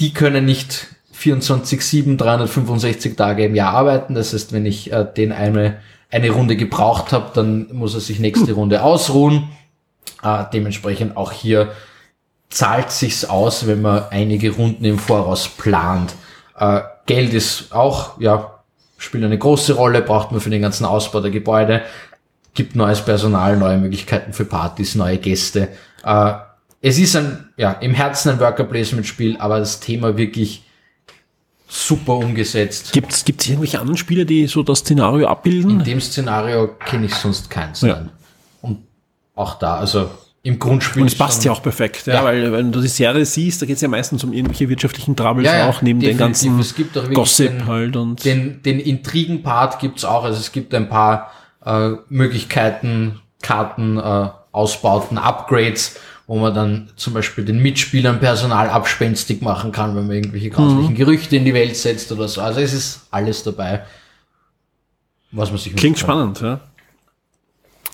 [0.00, 4.14] die können nicht 24-7, 365 Tage im Jahr arbeiten.
[4.14, 5.78] Das heißt, wenn ich äh, den eine,
[6.10, 9.50] eine Runde gebraucht habe, dann muss er sich nächste Runde ausruhen.
[10.22, 11.72] Äh, dementsprechend auch hier
[12.54, 16.14] zahlt sich's aus, wenn man einige Runden im Voraus plant.
[16.56, 18.60] Äh, Geld ist auch, ja,
[18.96, 21.82] spielt eine große Rolle, braucht man für den ganzen Ausbau der Gebäude,
[22.54, 25.68] gibt neues Personal, neue Möglichkeiten für Partys, neue Gäste.
[26.04, 26.34] Äh,
[26.80, 30.62] es ist ein, ja, im Herzen ein Worker Placement Spiel, aber das Thema wirklich
[31.66, 32.92] super umgesetzt.
[32.92, 35.80] Gibt es irgendwelche anderen Spiele, die so das Szenario abbilden?
[35.80, 37.80] In dem Szenario kenne ich sonst keins.
[37.80, 38.06] Ja.
[38.62, 38.84] Und
[39.34, 40.08] auch da, also
[40.44, 41.02] im Grundspiel.
[41.02, 43.66] Und es passt ja auch perfekt, ja, ja, weil wenn du die Serie siehst, da
[43.66, 46.96] geht es ja meistens um irgendwelche wirtschaftlichen Troubles ja, auch, neben den ganzen es gibt
[46.98, 48.24] auch Gossip den, halt und.
[48.24, 51.32] Den, den Intrigen-Part gibt's auch, also es gibt ein paar
[51.64, 59.40] äh, Möglichkeiten, Karten, äh, Ausbauten, Upgrades, wo man dann zum Beispiel den Mitspielern Personal abspenstig
[59.40, 60.96] machen kann, wenn man irgendwelche grauslichen mhm.
[60.96, 62.42] Gerüchte in die Welt setzt oder so.
[62.42, 63.84] Also es ist alles dabei,
[65.32, 66.60] was man sich Klingt spannend, ja.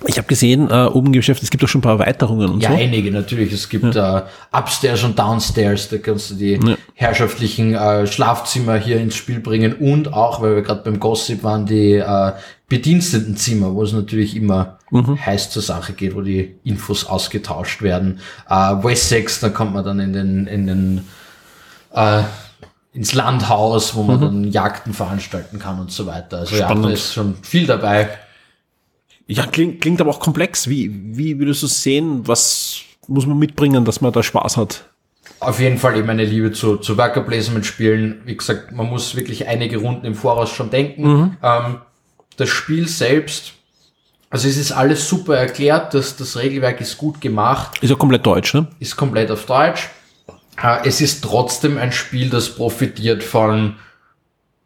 [0.07, 2.63] Ich habe gesehen, äh, oben im Geschäft, es gibt auch schon ein paar Erweiterungen und
[2.63, 2.75] ja, so.
[2.75, 3.53] Ja, einige natürlich.
[3.53, 4.19] Es gibt ja.
[4.21, 4.23] äh,
[4.53, 6.77] Upstairs und Downstairs, da kannst du die ja.
[6.95, 11.67] herrschaftlichen äh, Schlafzimmer hier ins Spiel bringen und auch, weil wir gerade beim Gossip waren,
[11.67, 12.33] die äh,
[12.69, 15.25] Bedienstetenzimmer, wo es natürlich immer mhm.
[15.25, 18.21] heiß zur Sache geht, wo die Infos ausgetauscht werden.
[18.49, 21.09] Äh, Wessex, da kommt man dann in den, in den
[21.93, 22.23] äh,
[22.93, 24.21] ins Landhaus, wo man mhm.
[24.21, 26.39] dann Jagden veranstalten kann und so weiter.
[26.39, 26.85] Also Spannend.
[26.85, 28.09] ja, da ist schon viel dabei.
[29.31, 30.69] Ja, klingt, klingt aber auch komplex.
[30.69, 34.87] Wie, wie würdest du sehen, was muss man mitbringen, dass man da Spaß hat?
[35.39, 38.23] Auf jeden Fall eben eine Liebe zu, zu Worker Placement Spielen.
[38.25, 41.03] Wie gesagt, man muss wirklich einige Runden im Voraus schon denken.
[41.03, 41.37] Mhm.
[41.45, 41.77] Ähm,
[42.39, 43.53] das Spiel selbst,
[44.31, 47.79] also es ist alles super erklärt, das, das Regelwerk ist gut gemacht.
[47.81, 48.67] Ist ja komplett deutsch, ne?
[48.81, 49.91] Ist komplett auf Deutsch.
[50.61, 53.77] Äh, es ist trotzdem ein Spiel, das profitiert von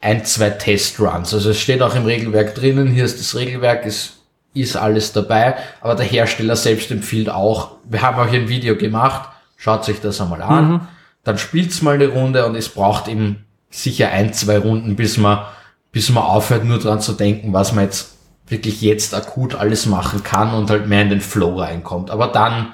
[0.01, 1.35] ein, zwei Testruns.
[1.35, 4.24] Also es steht auch im Regelwerk drinnen, hier ist das Regelwerk, ist
[4.55, 9.29] ist alles dabei, aber der Hersteller selbst empfiehlt auch, wir haben auch ein Video gemacht,
[9.57, 10.81] schaut sich das einmal an, mhm.
[11.25, 15.45] dann spielt's mal eine Runde und es braucht eben sicher ein, zwei Runden, bis man,
[15.91, 18.15] bis man aufhört, nur dran zu denken, was man jetzt
[18.47, 22.11] wirklich jetzt akut alles machen kann und halt mehr in den Flow reinkommt.
[22.11, 22.73] Aber dann,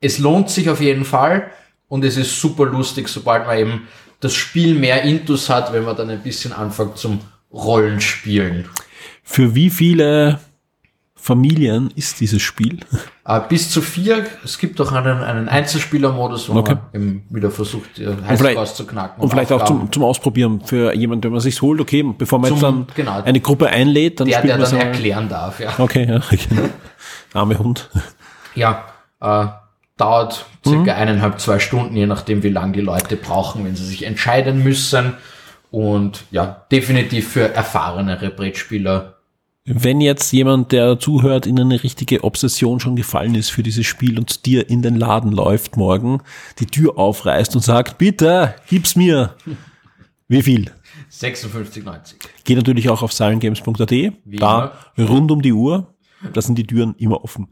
[0.00, 1.50] es lohnt sich auf jeden Fall
[1.88, 3.88] und es ist super lustig, sobald man eben
[4.20, 7.20] das Spiel mehr Intus hat, wenn man dann ein bisschen anfängt zum
[7.52, 8.68] Rollenspielen.
[9.22, 10.40] Für wie viele
[11.26, 12.78] Familien ist dieses Spiel?
[13.28, 14.24] Uh, bis zu vier.
[14.44, 16.76] Es gibt auch einen, einen Einzelspielermodus, wo okay.
[16.92, 19.16] man wieder versucht, äh, Highscores zu knacken.
[19.16, 22.38] Und, und vielleicht auch zum, zum Ausprobieren für jemanden, wenn man sich holt, okay, bevor
[22.38, 25.28] man zum, jetzt dann genau, eine Gruppe einlädt, dann der, spielt der man dann erklären
[25.28, 25.70] darf, ja.
[25.78, 26.20] Okay, ja.
[26.48, 26.68] Genau.
[27.34, 27.90] Arme Hund.
[28.54, 28.84] Ja,
[29.20, 29.46] äh,
[29.96, 31.00] dauert circa mhm.
[31.00, 35.14] eineinhalb, zwei Stunden, je nachdem, wie lange die Leute brauchen, wenn sie sich entscheiden müssen.
[35.72, 39.15] Und ja, definitiv für erfahrenere Brettspieler
[39.66, 44.16] wenn jetzt jemand, der zuhört, in eine richtige Obsession schon gefallen ist für dieses Spiel
[44.18, 46.22] und dir in den Laden läuft morgen,
[46.60, 49.34] die Tür aufreißt und sagt, bitte, gib's mir.
[50.28, 50.70] Wie viel?
[51.10, 52.14] 56,90.
[52.44, 53.92] Geht natürlich auch auf silengames.at.
[54.24, 55.08] Da immer.
[55.08, 55.94] rund um die Uhr.
[56.32, 57.48] Da sind die Türen immer offen.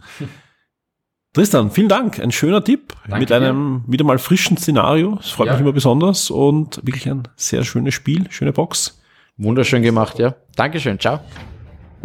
[1.32, 2.20] Tristan, vielen Dank.
[2.20, 3.92] Ein schöner Tipp Danke mit einem dir.
[3.92, 5.16] wieder mal frischen Szenario.
[5.16, 5.52] Das freut ja.
[5.54, 9.00] mich immer besonders und wirklich ein sehr schönes Spiel, schöne Box.
[9.36, 10.36] Wunderschön gemacht, ja.
[10.54, 11.00] Dankeschön.
[11.00, 11.20] Ciao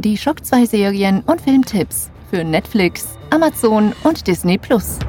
[0.02, 5.00] die Shock 2 Serien und Filmtipps für Netflix, Amazon und Disney Plus.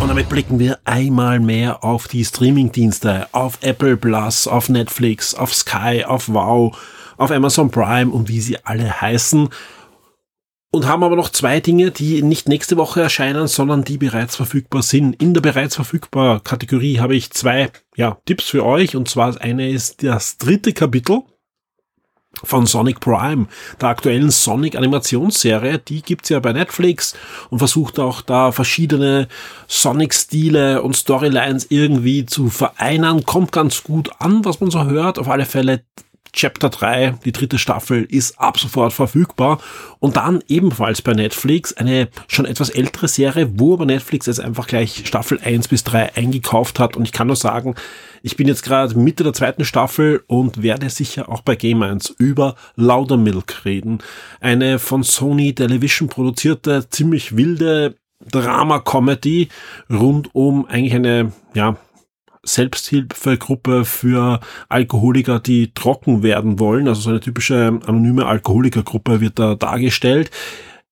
[0.00, 5.54] Und damit blicken wir einmal mehr auf die Streamingdienste, auf Apple Plus, auf Netflix, auf
[5.54, 6.78] Sky, auf Wow,
[7.16, 9.48] auf Amazon Prime und wie sie alle heißen.
[10.70, 14.82] Und haben aber noch zwei Dinge, die nicht nächste Woche erscheinen, sondern die bereits verfügbar
[14.82, 15.20] sind.
[15.20, 18.94] In der bereits verfügbar Kategorie habe ich zwei ja, Tipps für euch.
[18.94, 21.22] Und zwar das eine ist das dritte Kapitel
[22.44, 23.46] von Sonic Prime,
[23.80, 25.78] der aktuellen Sonic Animationsserie.
[25.78, 27.14] Die gibt's ja bei Netflix
[27.50, 29.28] und versucht auch da verschiedene
[29.66, 33.24] Sonic-Stile und Storylines irgendwie zu vereinen.
[33.24, 35.18] Kommt ganz gut an, was man so hört.
[35.18, 35.84] Auf alle Fälle
[36.32, 39.58] Chapter 3, die dritte Staffel, ist ab sofort verfügbar.
[39.98, 44.66] Und dann ebenfalls bei Netflix eine schon etwas ältere Serie, wo aber Netflix jetzt einfach
[44.66, 46.96] gleich Staffel 1 bis 3 eingekauft hat.
[46.96, 47.74] Und ich kann nur sagen,
[48.22, 52.14] ich bin jetzt gerade Mitte der zweiten Staffel und werde sicher auch bei Game 1
[52.18, 53.98] über Laudermilk reden.
[54.40, 57.96] Eine von Sony Television produzierte, ziemlich wilde
[58.30, 59.48] Drama-Comedy
[59.90, 61.76] rund um eigentlich eine, ja,
[62.54, 66.88] Selbsthilfegruppe für Alkoholiker, die trocken werden wollen.
[66.88, 70.30] Also so eine typische anonyme Alkoholikergruppe wird da dargestellt.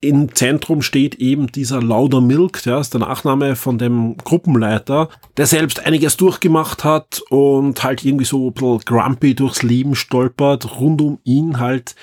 [0.01, 5.47] Im Zentrum steht eben dieser Lauder Milk, der ist der Nachname von dem Gruppenleiter, der
[5.47, 11.01] selbst einiges durchgemacht hat und halt irgendwie so ein bisschen grumpy durchs Leben stolpert, rund
[11.01, 11.97] um ihn halt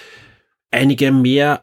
[0.71, 1.61] einige mehr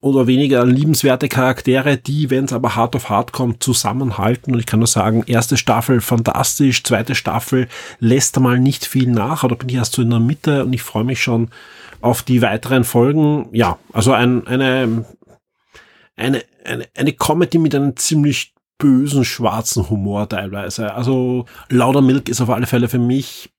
[0.00, 4.52] oder weniger liebenswerte Charaktere, die, wenn es aber hart auf hart kommt, zusammenhalten.
[4.52, 7.68] Und ich kann nur sagen, erste Staffel fantastisch, zweite Staffel
[7.98, 10.82] lässt einmal nicht viel nach, oder bin ich erst so in der Mitte und ich
[10.82, 11.48] freue mich schon
[12.00, 13.48] auf die weiteren Folgen.
[13.52, 15.04] Ja, also ein, eine,
[16.16, 20.94] eine, eine, eine Comedy mit einem ziemlich bösen, schwarzen Humor teilweise.
[20.94, 23.50] Also Lauder Milk ist auf alle Fälle für mich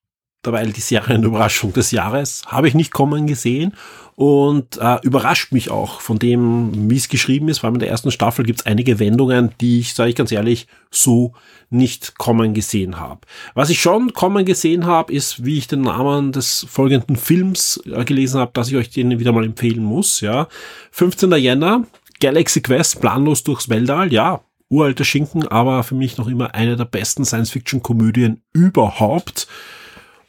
[0.42, 2.44] dabei die Serienüberraschung des Jahres.
[2.48, 3.74] Habe ich nicht kommen gesehen
[4.16, 7.60] und äh, überrascht mich auch von dem, wie es geschrieben ist.
[7.60, 10.32] Vor allem in der ersten Staffel gibt es einige Wendungen, die ich, sage ich ganz
[10.32, 11.34] ehrlich, so
[11.70, 13.22] nicht kommen gesehen habe.
[13.54, 18.04] Was ich schon kommen gesehen habe, ist, wie ich den Namen des folgenden Films äh,
[18.06, 20.22] gelesen habe, dass ich euch den wieder mal empfehlen muss.
[20.22, 20.48] Ja,
[20.92, 21.32] 15.
[21.34, 21.86] Jänner,
[22.20, 24.12] Galaxy Quest, planlos durchs Weltall.
[24.12, 29.48] Ja, uralter Schinken, aber für mich noch immer eine der besten Science-Fiction-Komödien überhaupt.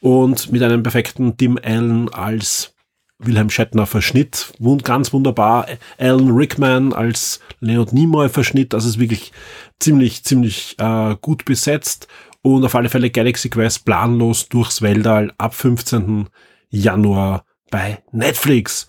[0.01, 2.73] Und mit einem perfekten Tim Allen als
[3.19, 4.51] Wilhelm Shatner Verschnitt,
[4.83, 5.67] ganz wunderbar.
[5.99, 9.31] Alan Rickman als Leonard Nimoy Verschnitt, das ist wirklich
[9.79, 12.07] ziemlich, ziemlich äh, gut besetzt.
[12.41, 16.27] Und auf alle Fälle Galaxy Quest planlos durchs Weltall ab 15.
[16.69, 18.87] Januar bei Netflix.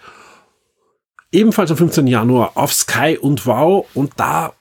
[1.30, 2.06] Ebenfalls am 15.
[2.06, 4.54] Januar auf Sky und Wow und da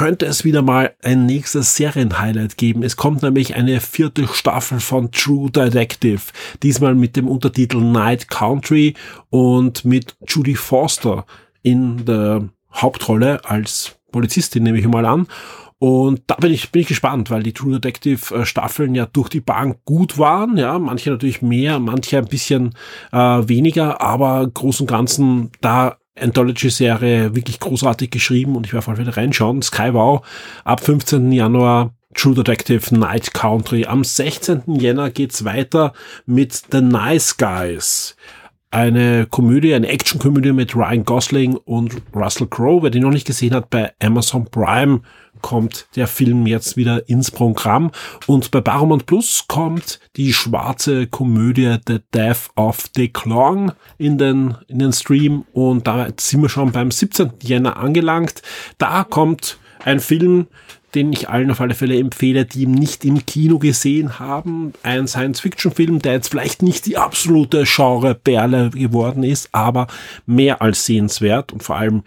[0.00, 2.82] könnte es wieder mal ein nächstes Serienhighlight geben.
[2.82, 6.22] Es kommt nämlich eine vierte Staffel von True Detective.
[6.62, 8.94] Diesmal mit dem Untertitel Night Country
[9.28, 11.26] und mit Judy Foster
[11.60, 15.26] in der Hauptrolle als Polizistin, nehme ich mal an.
[15.78, 19.28] Und da bin ich, bin ich gespannt, weil die True Detective äh, Staffeln ja durch
[19.28, 20.56] die Bank gut waren.
[20.56, 22.74] Ja, manche natürlich mehr, manche ein bisschen
[23.12, 28.98] äh, weniger, aber groß und ganzen da Anthology-Serie wirklich großartig geschrieben und ich werde voll
[28.98, 29.62] wieder reinschauen.
[29.62, 30.26] Sky Wow
[30.64, 31.32] ab 15.
[31.32, 33.86] Januar True Detective Night Country.
[33.86, 34.62] Am 16.
[34.66, 35.92] Jänner geht's weiter
[36.26, 38.16] mit The Nice Guys.
[38.72, 42.82] Eine Komödie, eine Actionkomödie mit Ryan Gosling und Russell Crowe.
[42.82, 45.02] Wer die noch nicht gesehen hat, bei Amazon Prime
[45.40, 47.90] kommt der Film jetzt wieder ins Programm.
[48.26, 54.56] Und bei Paramount Plus kommt die schwarze Komödie The Death of the Clong in den,
[54.68, 55.44] in den Stream.
[55.52, 57.32] Und da sind wir schon beim 17.
[57.42, 58.42] Jänner angelangt.
[58.78, 60.46] Da kommt ein Film,
[60.94, 64.72] den ich allen auf alle Fälle empfehle, die ihn nicht im Kino gesehen haben.
[64.82, 69.86] Ein Science-Fiction-Film, der jetzt vielleicht nicht die absolute Genre-Perle geworden ist, aber
[70.26, 72.02] mehr als sehenswert und vor allem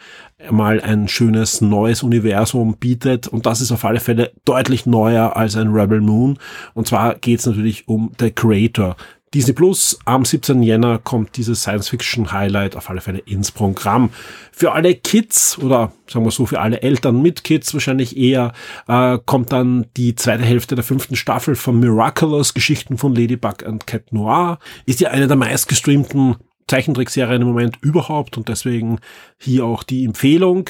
[0.52, 3.28] mal ein schönes neues Universum bietet.
[3.28, 6.38] Und das ist auf alle Fälle deutlich neuer als ein Rebel Moon.
[6.74, 8.96] Und zwar geht es natürlich um The Creator.
[9.34, 10.62] Disney Plus am 17.
[10.62, 14.12] Jänner kommt dieses Science-Fiction-Highlight auf alle Fälle ins Programm.
[14.52, 18.54] Für alle Kids oder sagen wir so für alle Eltern mit Kids wahrscheinlich eher
[18.88, 23.88] äh, kommt dann die zweite Hälfte der fünften Staffel von Miraculous Geschichten von Ladybug und
[23.88, 24.60] Cat Noir.
[24.86, 26.36] Ist ja eine der meistgestreamten
[26.68, 29.00] Zeichentrickserien im Moment überhaupt und deswegen
[29.38, 30.70] hier auch die Empfehlung.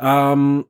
[0.00, 0.64] Ähm,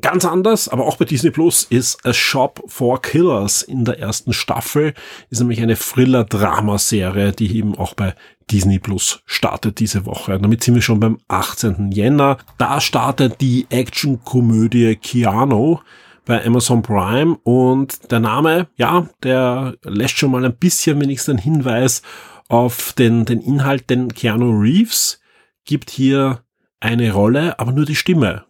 [0.00, 4.32] ganz anders, aber auch bei Disney Plus ist A Shop for Killers in der ersten
[4.32, 4.94] Staffel.
[5.30, 8.14] Ist nämlich eine Thriller-Drama-Serie, die eben auch bei
[8.50, 10.38] Disney Plus startet diese Woche.
[10.38, 11.90] damit sind wir schon beim 18.
[11.90, 12.38] Jänner.
[12.58, 15.78] Da startet die Action-Komödie Keanu
[16.26, 21.38] bei Amazon Prime und der Name, ja, der lässt schon mal ein bisschen wenigstens einen
[21.38, 22.02] Hinweis
[22.48, 25.20] auf den, den Inhalt, denn Keanu Reeves
[25.64, 26.42] gibt hier
[26.80, 28.44] eine Rolle, aber nur die Stimme.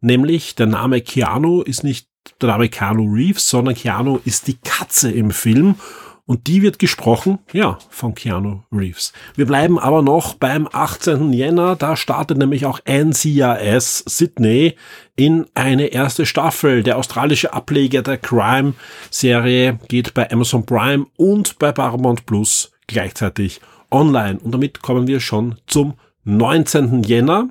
[0.00, 2.08] Nämlich der Name Keanu ist nicht
[2.40, 5.76] der Name Keanu Reeves, sondern Keanu ist die Katze im Film
[6.24, 9.12] und die wird gesprochen, ja, von Keanu Reeves.
[9.34, 11.32] Wir bleiben aber noch beim 18.
[11.32, 11.74] Jänner.
[11.74, 14.76] Da startet nämlich auch NCIS Sydney
[15.16, 16.84] in eine erste Staffel.
[16.84, 24.38] Der australische Ableger der Crime-Serie geht bei Amazon Prime und bei Paramount Plus gleichzeitig online.
[24.40, 27.02] Und damit kommen wir schon zum 19.
[27.02, 27.48] Jänner.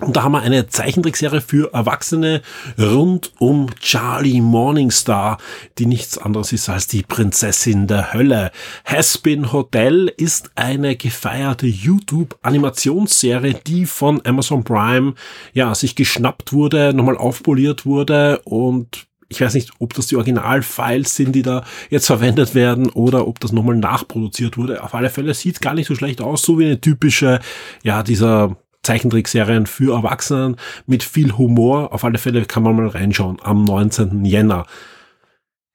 [0.00, 2.42] Und da haben wir eine Zeichentrickserie für Erwachsene
[2.76, 5.38] rund um Charlie Morningstar,
[5.78, 8.50] die nichts anderes ist als die Prinzessin der Hölle.
[8.84, 15.14] Haspin Hotel ist eine gefeierte YouTube-Animationsserie, die von Amazon Prime
[15.52, 21.16] ja sich geschnappt wurde, nochmal aufpoliert wurde und ich weiß nicht, ob das die Originalfiles
[21.16, 24.82] sind, die da jetzt verwendet werden oder ob das nochmal nachproduziert wurde.
[24.82, 27.40] Auf alle Fälle sieht gar nicht so schlecht aus, so wie eine typische,
[27.82, 30.56] ja, dieser Zeichentrickserien für Erwachsenen
[30.86, 31.92] mit viel Humor.
[31.92, 34.24] Auf alle Fälle kann man mal reinschauen am 19.
[34.24, 34.66] Jänner.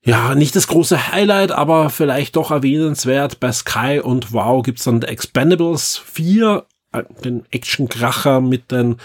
[0.03, 3.39] Ja, nicht das große Highlight, aber vielleicht doch erwähnenswert.
[3.39, 8.97] Bei Sky und Wow gibt's dann The Expendables 4, äh, den Action-Kracher mit den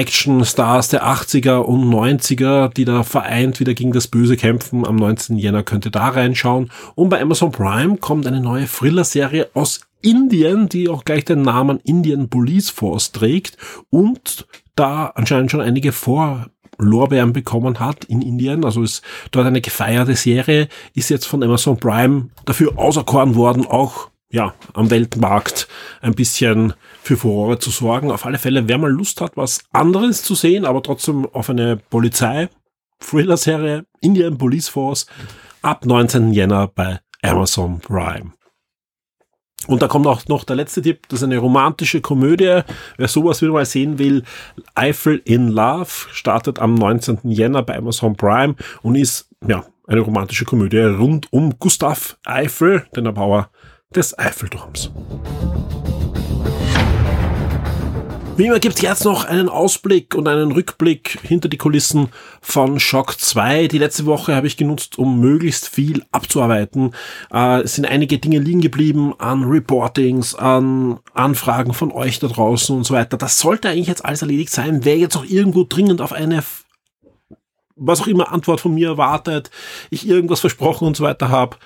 [0.00, 4.86] Action-Stars der 80er und 90er, die da vereint wieder gegen das Böse kämpfen.
[4.86, 5.36] Am 19.
[5.36, 6.70] Jänner könnt ihr da reinschauen.
[6.94, 11.80] Und bei Amazon Prime kommt eine neue Thriller-Serie aus Indien, die auch gleich den Namen
[11.84, 13.58] Indian Police Force trägt
[13.90, 18.64] und da anscheinend schon einige Vorlorbeeren bekommen hat in Indien.
[18.64, 24.08] Also ist dort eine gefeierte Serie, ist jetzt von Amazon Prime dafür auserkoren worden, auch
[24.32, 25.68] ja, am Weltmarkt
[26.00, 26.72] ein bisschen
[27.02, 28.10] für Furore zu sorgen.
[28.10, 31.76] Auf alle Fälle, wer mal Lust hat, was anderes zu sehen, aber trotzdem auf eine
[31.76, 32.48] Polizei,
[33.00, 35.06] Thriller-Serie, Indian Police Force,
[35.62, 36.32] ab 19.
[36.32, 38.32] Jänner bei Amazon Prime.
[39.66, 42.62] Und da kommt auch noch der letzte Tipp, das ist eine romantische Komödie.
[42.96, 44.24] Wer sowas wieder mal sehen will,
[44.74, 47.18] Eiffel in Love startet am 19.
[47.24, 53.06] Jänner bei Amazon Prime und ist ja eine romantische Komödie rund um Gustav Eiffel, den
[53.06, 53.50] Erbauer
[53.94, 54.90] des Eiffelturms.
[58.40, 62.08] Wie immer gibt es jetzt noch einen Ausblick und einen Rückblick hinter die Kulissen
[62.40, 63.68] von Shock 2.
[63.68, 66.94] Die letzte Woche habe ich genutzt, um möglichst viel abzuarbeiten.
[67.30, 72.74] Äh, es sind einige Dinge liegen geblieben an Reportings, an Anfragen von euch da draußen
[72.74, 73.18] und so weiter.
[73.18, 74.86] Das sollte eigentlich jetzt alles erledigt sein.
[74.86, 76.42] Wer jetzt auch irgendwo dringend auf eine
[77.76, 79.50] was auch immer Antwort von mir erwartet,
[79.90, 81.58] ich irgendwas versprochen und so weiter habe,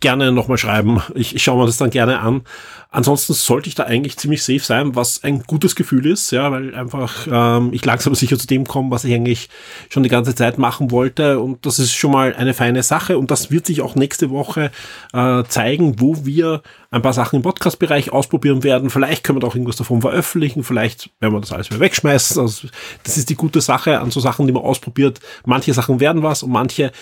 [0.00, 1.02] gerne nochmal schreiben.
[1.14, 2.42] Ich, ich schaue mir das dann gerne an.
[2.90, 6.74] Ansonsten sollte ich da eigentlich ziemlich safe sein, was ein gutes Gefühl ist, ja, weil
[6.74, 9.50] einfach ähm, ich langsam sicher zu dem komme, was ich eigentlich
[9.90, 11.40] schon die ganze Zeit machen wollte.
[11.40, 13.18] Und das ist schon mal eine feine Sache.
[13.18, 14.70] Und das wird sich auch nächste Woche
[15.12, 18.88] äh, zeigen, wo wir ein paar Sachen im Podcast-Bereich ausprobieren werden.
[18.88, 20.64] Vielleicht können wir da auch irgendwas davon veröffentlichen.
[20.64, 22.40] Vielleicht werden wir das alles wieder wegschmeißen.
[22.40, 22.68] Also,
[23.02, 25.20] das ist die gute Sache an so Sachen, die man ausprobiert.
[25.44, 26.92] Manche Sachen werden was und manche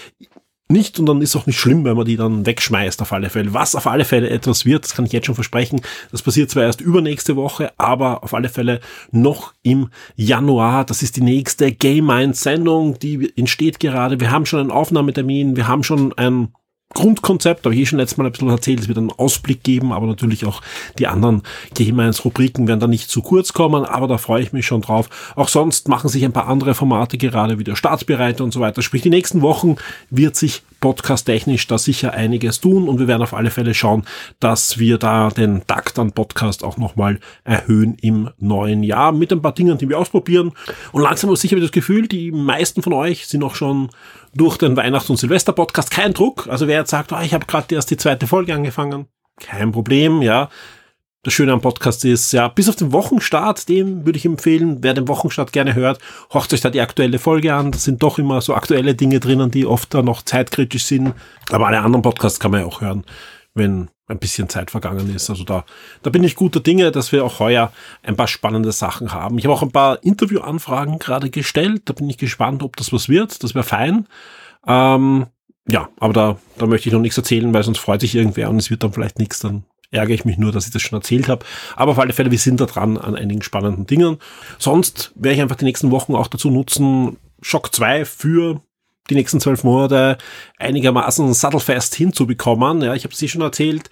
[0.69, 3.53] nicht und dann ist auch nicht schlimm, wenn man die dann wegschmeißt auf alle Fälle.
[3.53, 5.83] Was auf alle Fälle etwas wird, das kann ich jetzt schon versprechen.
[6.11, 10.85] Das passiert zwar erst übernächste Woche, aber auf alle Fälle noch im Januar.
[10.85, 14.21] Das ist die nächste Game Mind Sendung, die entsteht gerade.
[14.21, 16.49] Wir haben schon einen Aufnahmetermin, wir haben schon ein
[16.95, 19.93] Grundkonzept, habe ich eh schon letztes Mal ein bisschen erzählt, es wird einen Ausblick geben,
[19.93, 20.63] aber natürlich auch
[20.99, 21.43] die anderen
[21.75, 25.33] Game-1-Rubriken werden da nicht zu kurz kommen, aber da freue ich mich schon drauf.
[25.37, 28.83] Auch sonst machen sich ein paar andere Formate gerade wieder Startbereiter und so weiter.
[28.83, 29.77] Sprich, die nächsten Wochen
[30.11, 34.05] wird sich podcast-technisch da sicher einiges tun und wir werden auf alle Fälle schauen,
[34.39, 39.41] dass wir da den Takt an Podcast auch nochmal erhöhen im neuen Jahr mit ein
[39.41, 40.53] paar Dingen, die wir ausprobieren.
[40.93, 43.89] Und langsam aber sicher habe ich das Gefühl, die meisten von euch sind auch schon
[44.35, 45.91] durch den Weihnachts- und Silvester-Podcast.
[45.91, 46.47] Kein Druck.
[46.49, 49.07] Also wer jetzt sagt, oh, ich habe gerade erst die zweite Folge angefangen,
[49.41, 50.49] kein Problem, ja.
[51.23, 54.93] Das Schöne am Podcast ist, ja, bis auf den Wochenstart, dem würde ich empfehlen, wer
[54.93, 55.99] den Wochenstart gerne hört,
[56.35, 57.73] horcht euch da die aktuelle Folge an.
[57.73, 61.15] Da sind doch immer so aktuelle Dinge drinnen, die oft da noch zeitkritisch sind.
[61.51, 63.05] Aber alle anderen Podcasts kann man ja auch hören,
[63.55, 65.31] wenn ein bisschen Zeit vergangen ist.
[65.31, 65.65] Also da,
[66.03, 69.39] da bin ich guter Dinge, dass wir auch heuer ein paar spannende Sachen haben.
[69.39, 71.83] Ich habe auch ein paar Interviewanfragen gerade gestellt.
[71.87, 73.43] Da bin ich gespannt, ob das was wird.
[73.43, 74.07] Das wäre fein.
[74.67, 75.27] Ähm,
[75.67, 78.59] ja, aber da, da möchte ich noch nichts erzählen, weil sonst freut sich irgendwer und
[78.59, 79.39] es wird dann vielleicht nichts.
[79.41, 81.45] Dann ärgere ich mich nur, dass ich das schon erzählt habe.
[81.75, 84.19] Aber auf alle Fälle, wir sind da dran an einigen spannenden Dingen.
[84.59, 88.61] Sonst werde ich einfach die nächsten Wochen auch dazu nutzen, Shock 2 für
[89.11, 90.19] die nächsten zwölf Monate
[90.59, 92.83] einigermaßen sattelfest hinzubekommen.
[92.83, 93.91] Ja, ich habe es schon erzählt,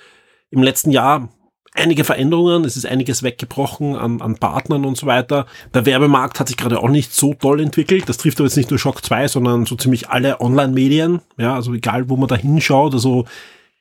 [0.50, 1.28] im letzten Jahr
[1.74, 5.46] einige Veränderungen, es ist einiges weggebrochen an, an Partnern und so weiter.
[5.72, 8.08] Der Werbemarkt hat sich gerade auch nicht so toll entwickelt.
[8.08, 11.20] Das trifft aber jetzt nicht nur Shock 2, sondern so ziemlich alle Online-Medien.
[11.38, 13.24] Ja, also egal, wo man da hinschaut, also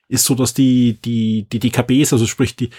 [0.08, 2.70] ist so, dass die, die, die DKBs, also sprich die,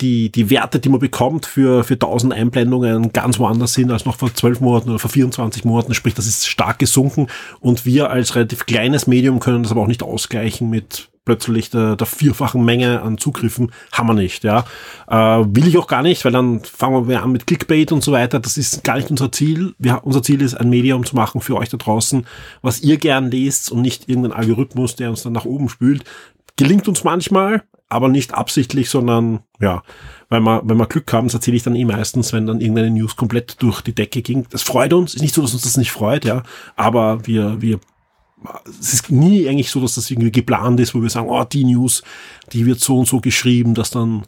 [0.00, 4.16] die, die Werte, die man bekommt für, für 1000 Einblendungen ganz woanders sind als noch
[4.16, 5.94] vor 12 Monaten oder vor 24 Monaten.
[5.94, 7.28] Sprich, das ist stark gesunken
[7.60, 11.94] und wir als relativ kleines Medium können das aber auch nicht ausgleichen mit plötzlich der,
[11.94, 13.70] der vierfachen Menge an Zugriffen.
[13.92, 14.64] Haben wir nicht, ja.
[15.08, 18.12] Äh, will ich auch gar nicht, weil dann fangen wir an mit Clickbait und so
[18.12, 18.40] weiter.
[18.40, 19.74] Das ist gar nicht unser Ziel.
[19.78, 22.26] Wir, unser Ziel ist, ein Medium zu machen für euch da draußen,
[22.62, 26.02] was ihr gern lest und nicht irgendein Algorithmus, der uns dann nach oben spült.
[26.56, 29.82] Gelingt uns manchmal, aber nicht absichtlich, sondern ja,
[30.28, 32.90] weil wir, wenn wir Glück haben, das erzähle ich dann eh meistens, wenn dann irgendeine
[32.90, 34.46] News komplett durch die Decke ging.
[34.50, 36.42] Das freut uns, ist nicht so, dass uns das nicht freut, ja,
[36.76, 37.80] aber wir, wir,
[38.68, 41.64] es ist nie eigentlich so, dass das irgendwie geplant ist, wo wir sagen, oh, die
[41.64, 42.02] News,
[42.52, 44.24] die wird so und so geschrieben, dass dann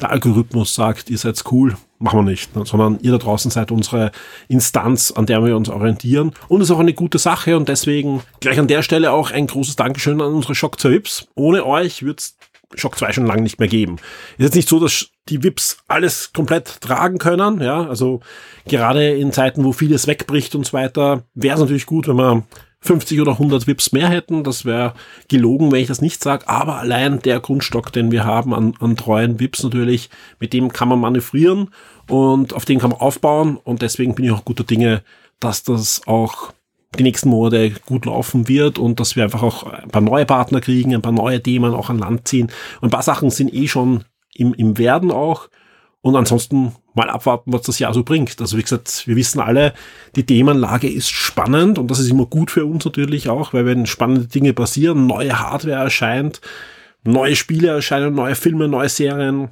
[0.00, 2.64] der Algorithmus sagt, ihr seid cool, machen wir nicht, ne?
[2.64, 4.12] sondern ihr da draußen seid unsere
[4.48, 6.32] Instanz, an der wir uns orientieren.
[6.48, 9.76] Und ist auch eine gute Sache und deswegen gleich an der Stelle auch ein großes
[9.76, 11.28] Dankeschön an unsere Shock 2 Vips.
[11.34, 12.36] Ohne euch wird's
[12.74, 13.96] Shock 2 schon lange nicht mehr geben.
[14.38, 18.20] Ist jetzt nicht so, dass die VIPs alles komplett tragen können, ja, also
[18.66, 22.44] gerade in Zeiten, wo vieles wegbricht und so weiter, wäre es natürlich gut, wenn wir
[22.82, 24.42] 50 oder 100 VIPs mehr hätten.
[24.42, 24.94] Das wäre
[25.28, 26.48] gelogen, wenn ich das nicht sage.
[26.48, 30.08] Aber allein der Grundstock, den wir haben an, an treuen VIPs natürlich,
[30.38, 31.70] mit dem kann man manövrieren
[32.08, 33.58] und auf den kann man aufbauen.
[33.62, 35.02] Und deswegen bin ich auch guter Dinge,
[35.40, 36.52] dass das auch
[36.98, 40.60] die nächsten Monate gut laufen wird und dass wir einfach auch ein paar neue Partner
[40.60, 42.50] kriegen, ein paar neue Themen auch an Land ziehen.
[42.80, 45.48] Und ein paar Sachen sind eh schon im, im Werden auch.
[46.02, 48.40] Und ansonsten mal abwarten, was das Jahr so bringt.
[48.40, 49.74] Also wie gesagt, wir wissen alle,
[50.16, 53.86] die Themenlage ist spannend und das ist immer gut für uns natürlich auch, weil wenn
[53.86, 56.40] spannende Dinge passieren, neue Hardware erscheint,
[57.04, 59.50] neue Spiele erscheinen, neue Filme, neue Serien.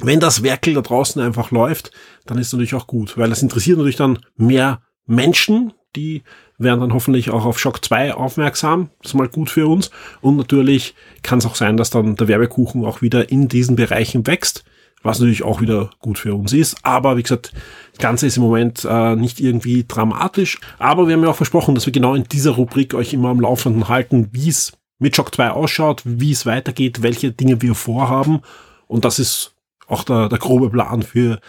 [0.00, 1.92] Wenn das Werkel da draußen einfach läuft,
[2.26, 6.22] dann ist natürlich auch gut, weil das interessiert natürlich dann mehr Menschen, die
[6.58, 8.90] werden dann hoffentlich auch auf Shock 2 aufmerksam.
[9.02, 9.90] Das ist mal gut für uns.
[10.20, 14.26] Und natürlich kann es auch sein, dass dann der Werbekuchen auch wieder in diesen Bereichen
[14.26, 14.64] wächst
[15.02, 16.76] was natürlich auch wieder gut für uns ist.
[16.82, 17.52] Aber wie gesagt,
[17.90, 20.60] das Ganze ist im Moment äh, nicht irgendwie dramatisch.
[20.78, 23.40] Aber wir haben ja auch versprochen, dass wir genau in dieser Rubrik euch immer am
[23.40, 28.40] Laufenden halten, wie es mit Shock 2 ausschaut, wie es weitergeht, welche Dinge wir vorhaben.
[28.86, 29.54] Und das ist
[29.88, 31.40] auch der, der grobe Plan für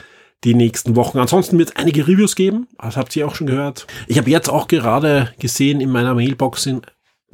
[0.43, 1.19] die nächsten Wochen.
[1.19, 3.87] Ansonsten wird es einige Reviews geben, das habt ihr auch schon gehört.
[4.07, 6.87] Ich habe jetzt auch gerade gesehen in meiner Mailbox sind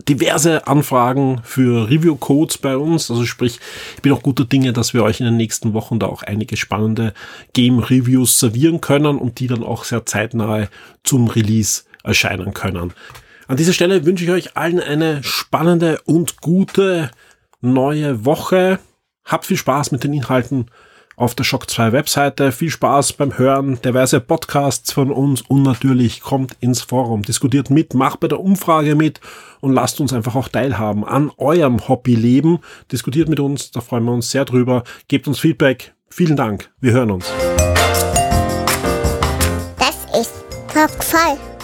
[0.08, 3.10] diverse Anfragen für Review-Codes bei uns.
[3.12, 3.60] Also sprich,
[3.96, 6.58] ich bin auch guter Dinge, dass wir euch in den nächsten Wochen da auch einige
[6.58, 7.14] spannende
[7.54, 10.70] Game-Reviews servieren können und die dann auch sehr zeitnahe
[11.04, 12.94] zum Release erscheinen können.
[13.48, 17.12] An dieser Stelle wünsche ich euch allen eine spannende und gute
[17.62, 18.80] neue Woche.
[19.26, 20.68] Habt viel Spaß mit den Inhalten
[21.20, 22.52] auf der Shock 2 Webseite.
[22.52, 27.94] Viel Spaß beim Hören diverse Podcasts von uns und natürlich kommt ins Forum, diskutiert mit,
[27.94, 29.20] macht bei der Umfrage mit
[29.60, 32.60] und lasst uns einfach auch teilhaben an eurem Hobbyleben.
[32.92, 34.84] Diskutiert mit uns, da freuen wir uns sehr drüber.
[35.10, 35.94] Gebt uns Feedback.
[36.10, 36.72] Vielen Dank.
[36.80, 37.30] Wir hören uns.
[39.78, 40.34] Das ist
[40.74, 41.59] Talk voll.